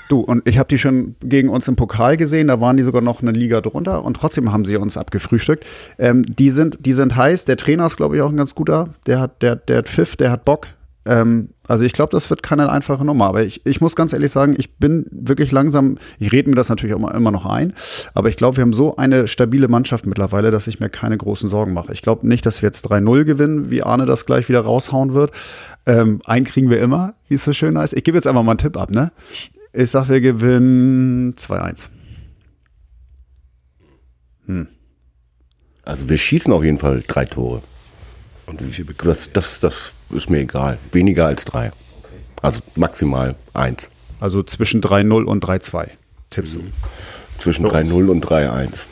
[0.09, 3.01] Du, und ich habe die schon gegen uns im Pokal gesehen, da waren die sogar
[3.01, 5.65] noch eine Liga drunter und trotzdem haben sie uns abgefrühstückt.
[5.99, 8.91] Ähm, die, sind, die sind heiß, der Trainer ist, glaube ich, auch ein ganz guter.
[9.07, 10.67] Der hat, der, der hat Pfiff, der hat Bock.
[11.07, 13.27] Ähm, also ich glaube, das wird keine einfache Nummer.
[13.27, 16.69] Aber ich, ich muss ganz ehrlich sagen, ich bin wirklich langsam, ich rede mir das
[16.69, 17.75] natürlich immer, immer noch ein,
[18.15, 21.49] aber ich glaube, wir haben so eine stabile Mannschaft mittlerweile, dass ich mir keine großen
[21.49, 21.93] Sorgen mache.
[21.93, 25.33] Ich glaube nicht, dass wir jetzt 3-0 gewinnen, wie Arne das gleich wieder raushauen wird.
[25.87, 27.95] Ähm, einen kriegen wir immer, wie es so schön heißt.
[27.95, 29.13] Ich gebe jetzt einfach mal einen Tipp ab, ne?
[29.73, 31.89] Ich sag, wir gewinnen 2-1.
[35.85, 37.63] Also wir schießen auf jeden Fall drei Tore.
[38.47, 40.79] Und wie viel bekommen Das, das, das ist mir egal.
[40.93, 41.71] Weniger als drei.
[42.41, 43.91] Also maximal eins.
[44.21, 45.89] Also zwischen 3-0 und 3-2.
[46.31, 46.61] Tippst du?
[47.39, 48.87] Zwischen 3-0 und 3-1.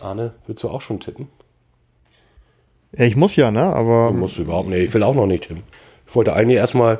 [0.00, 1.28] Arne, willst du auch schon tippen?
[2.92, 3.62] Ja, ich muss ja, ne?
[3.62, 4.80] Aber Musst du überhaupt nicht.
[4.80, 5.62] Ich will auch noch nicht tippen.
[6.06, 6.98] Ich wollte eigentlich erstmal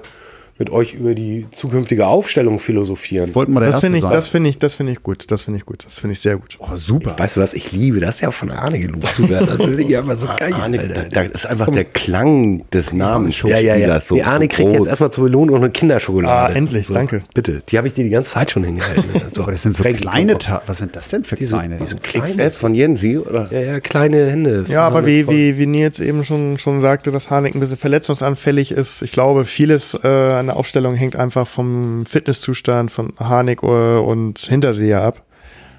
[0.60, 3.34] mit euch über die zukünftige Aufstellung philosophieren.
[3.34, 4.12] Wollten wir der das Erste finde ich, sein?
[4.12, 5.30] das finde ich, das finde ich gut.
[5.30, 5.86] Das finde ich gut.
[5.86, 6.58] Das finde ich sehr gut.
[6.60, 7.18] oh, super.
[7.18, 9.46] Weißt du was, ich liebe das ja von Arne gelobt zu werden.
[9.48, 10.52] Das finde ich einfach so geil.
[10.52, 13.98] Arne, da, da ist einfach der Klang des Namens Ja, ja, ja.
[14.00, 14.88] so, die Arne so kriegt jetzt groß.
[14.88, 16.52] erstmal zur Belohnung eine Kinderschokolade.
[16.52, 17.22] Ah, endlich, danke.
[17.32, 19.04] Bitte, die habe ich dir die ganze Zeit schon hingehalten.
[19.32, 20.38] So, Aber das sind so kleine.
[20.38, 21.76] Ta Was sind das denn für Diese, kleine?
[21.76, 22.26] diese kleine.
[22.48, 23.46] XS von Jensi, oder?
[23.52, 24.64] Ja, ja, kleine Hände.
[24.68, 28.72] Ja, aber wie, wie, wie Nils eben schon, schon sagte, dass Harnik ein bisschen verletzungsanfällig
[28.72, 29.02] ist.
[29.02, 35.00] Ich glaube, vieles äh, an meine Aufstellung hängt einfach vom Fitnesszustand von Harnik und Hinterseher
[35.00, 35.22] ab.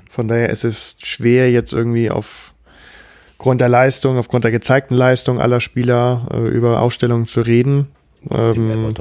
[0.09, 5.59] Von daher ist es schwer, jetzt irgendwie aufgrund der Leistung, aufgrund der gezeigten Leistung aller
[5.59, 7.87] Spieler äh, über Aufstellungen zu reden.
[8.29, 8.93] Ähm,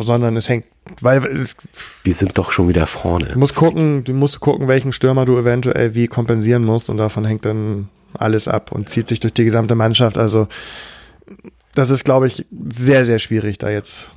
[0.00, 0.64] sondern es hängt,
[1.02, 1.54] weil es
[2.02, 3.26] Wir sind doch schon wieder vorne.
[3.26, 7.26] Du musst gucken, du musst gucken, welchen Stürmer du eventuell wie kompensieren musst und davon
[7.26, 10.16] hängt dann alles ab und zieht sich durch die gesamte Mannschaft.
[10.16, 10.48] Also
[11.74, 14.12] das ist, glaube ich, sehr, sehr schwierig da jetzt.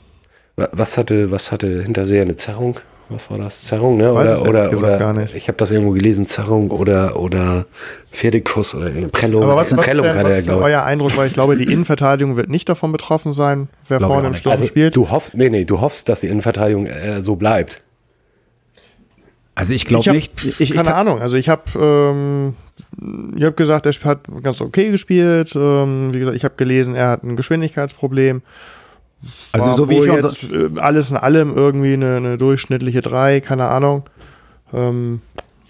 [0.55, 2.79] Wa- Was hatte, was hatte Hinterseher eine Zerrung?
[3.09, 3.61] Was war das?
[3.65, 4.11] Zerrung, ne?
[4.11, 5.35] Oder, oder, oder gar nicht.
[5.35, 7.65] ich habe das irgendwo gelesen, Zerrung oder, oder
[8.11, 9.43] Pferdekuss oder Prellung.
[9.43, 10.65] Aber was, was, ist Prellung denn, was ist denn glaube ich.
[10.75, 11.15] euer Eindruck?
[11.15, 14.33] Weil ich glaube, die Innenverteidigung wird nicht davon betroffen sein, wer Glaube ich vorne im.
[14.33, 14.95] Sturm Also spielt.
[14.95, 17.83] du hoffst, nee, nee, du hoffst, dass die Innenverteidigung äh, so bleibt.
[19.53, 20.43] Also ich Ich glaube nicht.
[20.43, 21.21] Ich, ich, Keine Ahnung.
[21.21, 22.55] Also ich habe ähm,
[23.37, 25.55] ich hab gesagt, er hat ganz okay gespielt.
[25.55, 28.41] Ähm, wie gesagt, ich habe gelesen, er hat ein Geschwindigkeitsproblem.
[29.51, 33.41] Also War so wie ich jetzt äh, alles in allem irgendwie eine, eine durchschnittliche 3,
[33.41, 34.03] keine Ahnung.
[34.73, 35.21] Ähm,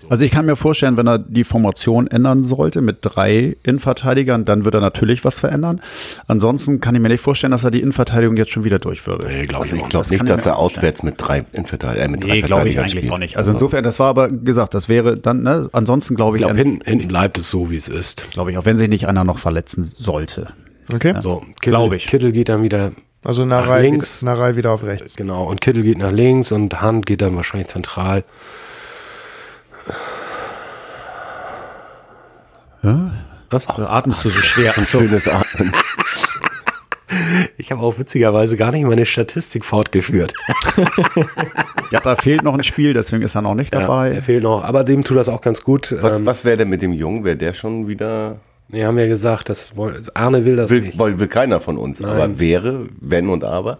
[0.07, 4.63] Also ich kann mir vorstellen, wenn er die Formation ändern sollte mit drei Innenverteidigern, dann
[4.63, 5.81] wird er natürlich was verändern.
[6.27, 9.27] Ansonsten kann ich mir nicht vorstellen, dass er die Innenverteidigung jetzt schon wieder durchwirbelt.
[9.29, 12.07] Nee, glaube Also ich auch glaube das nicht, ich dass er auswärts mit drei Innenverteidigern,
[12.09, 13.13] äh, mit drei Nee, glaube ich Verteidigern eigentlich spielt.
[13.13, 13.37] auch nicht.
[13.37, 16.59] Also insofern, das war aber gesagt, das wäre dann, ne, ansonsten glaube Ich ich, glaube,
[16.59, 18.29] hinten, hinten bleibt es so, wie es ist.
[18.31, 20.47] glaube ich, auch wenn sich nicht einer noch verletzen sollte.
[20.93, 21.15] okay.
[21.19, 22.05] So, Kittel, Glaube ich.
[22.05, 22.91] Kittel geht dann wieder,
[23.25, 24.21] Also Nach Narei, links.
[24.21, 25.15] Narei wieder auf rechts.
[25.15, 28.23] genau, und Kittel geht nach links und Hand geht dann wahrscheinlich zentral.
[33.49, 33.65] Was?
[33.65, 34.77] Da atmest du so schwer.
[34.77, 35.73] Ein schönes Atmen.
[37.57, 40.33] Ich habe auch witzigerweise gar nicht meine Statistik fortgeführt.
[41.91, 44.19] Ja, da fehlt noch ein Spiel, deswegen ist er noch nicht Der dabei.
[44.21, 45.95] fehlt noch, aber dem tut das auch ganz gut.
[46.01, 47.23] Was, ähm, was wäre denn mit dem Jungen?
[47.23, 48.39] Wäre der schon wieder.
[48.67, 50.97] Wir haben ja gesagt, das woll- Arne will das Will, nicht.
[50.99, 52.03] will, will keiner von uns.
[52.03, 53.79] Aber wäre, wenn und aber,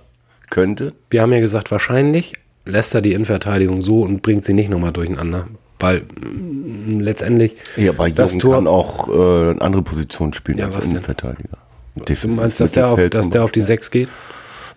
[0.49, 0.93] könnte.
[1.09, 2.33] Wir haben ja gesagt, wahrscheinlich
[2.65, 5.47] lässt er die Innenverteidigung so und bringt sie nicht nochmal durcheinander.
[5.79, 9.11] Weil mm, letztendlich Ja, aber das Tor, kann auch äh,
[9.51, 10.85] eine andere Position spielen Ja, als?
[10.87, 11.57] Innenverteidiger.
[11.95, 14.09] du meinst, dass der, auf, dass der auf die 6 geht?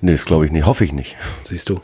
[0.01, 0.67] Nee, das glaube ich nicht.
[0.67, 1.17] Hoffe ich nicht.
[1.45, 1.81] Siehst du?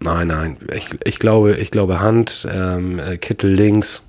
[0.00, 0.56] Nein, nein.
[0.74, 4.04] Ich, ich glaube, ich glaube Hand, ähm, äh, Kittel links.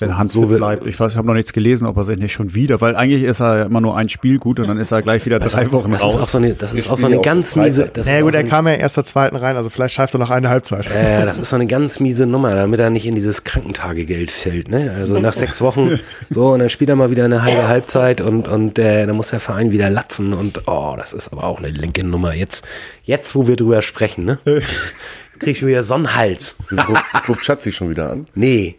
[0.00, 0.86] Wenn Hans so so wird- bleibt.
[0.86, 3.22] Ich weiß, ich habe noch nichts gelesen, ob er sich nicht schon wieder, weil eigentlich
[3.24, 5.70] ist er ja immer nur ein Spiel gut und dann ist er gleich wieder drei
[5.72, 6.14] Wochen Das raus.
[6.14, 7.90] ist auch so eine, das ist auch so eine ganz miese.
[7.92, 10.14] Das Na ja, gut, so er kam ja erst zur zweiten rein, also vielleicht schafft
[10.14, 10.86] er noch eine Halbzeit.
[10.86, 14.68] Äh, das ist so eine ganz miese Nummer, damit er nicht in dieses Krankentagegeld fällt.
[14.68, 14.92] Ne?
[14.96, 15.98] Also nach sechs Wochen
[16.30, 19.28] so und dann spielt er mal wieder eine halbe Halbzeit und, und äh, dann muss
[19.28, 22.34] der Verein wieder latzen und oh, das ist aber auch eine linke Nummer.
[22.34, 22.64] Jetzt,
[23.02, 24.38] jetzt wo wir drüber sprechen, ne?
[25.38, 26.56] krieg ich schon wieder Sonnenhals.
[26.70, 28.26] Ruft, ruft Schatzi schon wieder an.
[28.34, 28.76] Nee,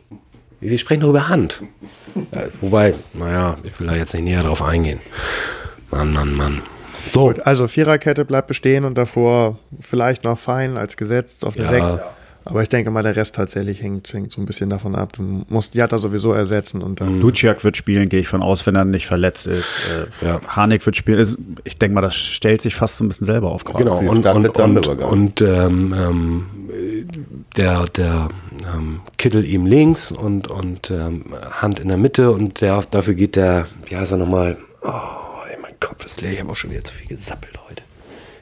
[0.61, 1.63] wir sprechen doch über Hand.
[2.31, 4.99] Ja, wobei, naja, ich will da jetzt nicht näher drauf eingehen.
[5.91, 6.61] Mann, Mann, Mann.
[7.11, 11.65] So, Gut, also Viererkette bleibt bestehen und davor vielleicht noch fein als gesetzt auf der
[11.65, 11.89] Ja.
[11.89, 12.03] 6.
[12.45, 15.13] Aber ich denke mal, der Rest tatsächlich hängt, hängt so ein bisschen davon ab.
[15.13, 17.19] Du musst Jatta sowieso ersetzen und dann.
[17.21, 19.65] Duciak wird spielen, gehe ich von aus, wenn er nicht verletzt ist.
[20.21, 20.41] Äh, Ja.
[20.47, 21.19] Harnik wird spielen.
[21.19, 23.63] Ist- Ich denke mal, das stellt sich fast so ein bisschen selber auf.
[23.65, 23.83] gerade.
[23.83, 25.07] Genau, und, und, mit und, Sandeberger.
[25.09, 26.45] und ähm, ähm,
[27.55, 28.29] der, der
[28.75, 33.35] ähm, Kittel ihm links und, und ähm, Hand in der Mitte und der, dafür geht
[33.35, 34.57] der, wie heißt er nochmal?
[34.81, 34.89] Oh,
[35.49, 37.58] ey, mein Kopf ist leer, ich habe auch schon wieder zu viel gesappelt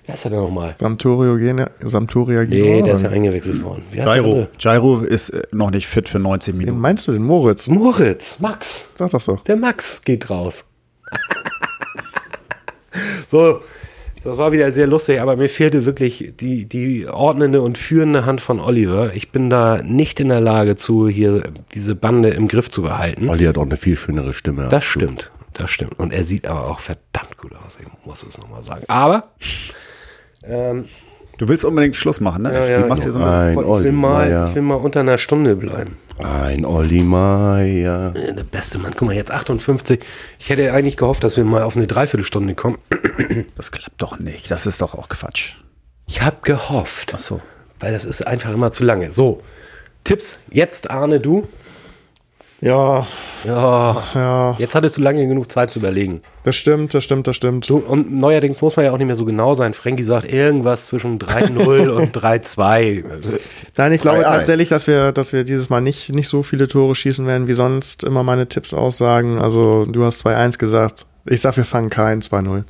[0.08, 0.74] Wie heißt er denn nochmal?
[0.80, 3.84] Samtorio Gene, Samtoria Nee, Gene- der ist ja eingewechselt worden.
[4.00, 4.48] Andere?
[4.58, 6.80] Gyro ist äh, noch nicht fit für 90 Wen Minuten.
[6.80, 7.68] meinst du den Moritz?
[7.68, 8.90] Moritz, Max.
[8.96, 9.44] Sag das doch.
[9.44, 10.64] Der Max geht raus.
[13.30, 13.62] so,
[14.24, 18.42] das war wieder sehr lustig, aber mir fehlte wirklich die, die ordnende und führende Hand
[18.42, 19.14] von Oliver.
[19.14, 21.44] Ich bin da nicht in der Lage zu, hier
[21.74, 23.30] diese Bande im Griff zu behalten.
[23.30, 24.68] Olli hat auch eine viel schönere Stimme.
[24.70, 26.00] Das stimmt, das stimmt.
[26.00, 28.84] Und er sieht aber auch verdammt gut aus, ich muss es nochmal sagen.
[28.88, 29.32] Aber,
[30.44, 30.86] ähm,
[31.38, 32.68] Du willst unbedingt Schluss machen, ne?
[32.68, 35.96] Ja, machst dir so Ein ich, will mal, ich will mal unter einer Stunde bleiben.
[36.18, 38.14] Ein Olli Meier.
[38.16, 40.00] Äh, Der beste Mann, guck mal, jetzt 58.
[40.40, 42.80] Ich hätte eigentlich gehofft, dass wir mal auf eine Dreiviertelstunde kommen.
[43.56, 44.50] das klappt doch nicht.
[44.50, 45.54] Das ist doch auch Quatsch.
[46.08, 47.14] Ich habe gehofft.
[47.16, 47.40] Ach so.
[47.80, 49.12] Weil das ist einfach immer zu lange.
[49.12, 49.42] So,
[50.04, 50.40] Tipps.
[50.50, 51.48] Jetzt, Arne, du.
[52.60, 53.06] Ja,
[53.46, 56.22] Ja, ja, jetzt hattest du lange genug Zeit zu überlegen.
[56.44, 57.66] das stimmt, das stimmt, das stimmt.
[57.66, 59.74] So, und neuerdings muss man ja auch nicht mehr so genau sein.
[59.74, 63.10] Frankie sagt irgendwas zwischen 3-0 und 3-2.
[63.10, 63.30] Also,
[63.78, 64.24] Nein, ich glaube 3-1.
[64.24, 67.54] tatsächlich, dass wir, dass wir dieses Mal nicht, nicht so viele Tore schießen werden, wie
[67.54, 69.38] sonst immer meine Tipps aussagen.
[69.40, 71.06] Also, du hast 2-1 gesagt.
[71.26, 72.64] Ich sag, wir fangen kein 2-0.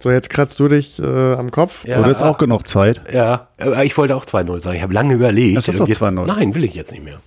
[0.00, 1.84] So, jetzt kratzt du dich äh, am Kopf.
[1.84, 1.98] Ja.
[1.98, 3.00] Oder ist auch genug Zeit?
[3.12, 4.76] ja, aber ich wollte auch 2-0 sagen.
[4.76, 5.56] Ich habe lange überlegt.
[5.58, 6.26] Das ist doch Jetzt- 2-0.
[6.26, 7.20] Nein, will ich jetzt nicht mehr.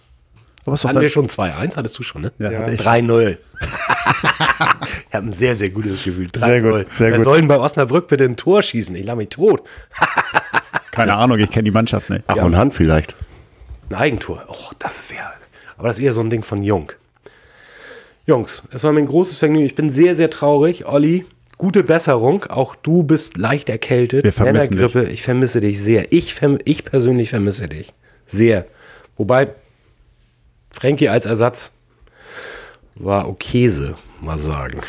[0.65, 2.31] Aber doch Hatten wir schon 2-1, hattest du schon, ne?
[2.37, 2.79] ja, hatte ich.
[2.81, 3.37] 3-0.
[5.09, 6.27] ich habe ein sehr, sehr gutes Gefühl.
[6.27, 6.39] 3-0.
[6.39, 7.23] Sehr gut, sehr gut.
[7.23, 8.95] soll denn bei Osnabrück bitte ein Tor schießen?
[8.95, 9.63] Ich lache mich tot.
[10.91, 12.23] Keine Ahnung, ich kenne die Mannschaft nicht.
[12.27, 13.15] Ach, und Hand vielleicht.
[13.89, 14.43] Ein Eigentor.
[14.47, 15.31] Oh, das wäre.
[15.77, 16.91] Aber das ist eher so ein Ding von Jung.
[18.27, 19.65] Jungs, es war mir ein großes Vergnügen.
[19.65, 20.85] Ich bin sehr, sehr traurig.
[20.85, 21.25] Olli,
[21.61, 22.45] gute Besserung.
[22.45, 24.23] Auch du bist leicht erkältet.
[24.23, 25.11] Wir vermissen Männergrippe.
[25.11, 26.11] Ich vermisse dich sehr.
[26.11, 27.93] Ich, verm ich persönlich vermisse dich.
[28.25, 28.65] Sehr.
[29.15, 29.49] Wobei,
[30.71, 31.73] Frankie als Ersatz
[32.95, 34.79] war okayse, mal sagen.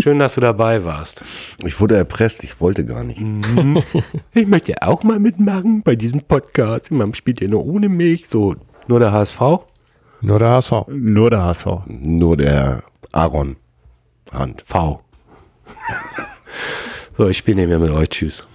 [0.00, 1.24] Schön, dass du dabei warst.
[1.66, 3.20] Ich wurde erpresst, ich wollte gar nicht.
[4.32, 6.90] Ich möchte auch mal mitmachen bei diesem Podcast.
[6.90, 8.28] Man spielt ja nur ohne mich.
[8.28, 8.56] So,
[8.86, 9.40] nur der HSV.
[10.22, 10.72] Nur der HSV.
[10.88, 11.66] Nur der HSV.
[11.86, 13.56] Nur der Aaron
[14.32, 14.62] Hand.
[14.66, 15.00] V.
[17.16, 18.08] so, ich spiele nicht mehr mit euch.
[18.08, 18.46] Tschüss.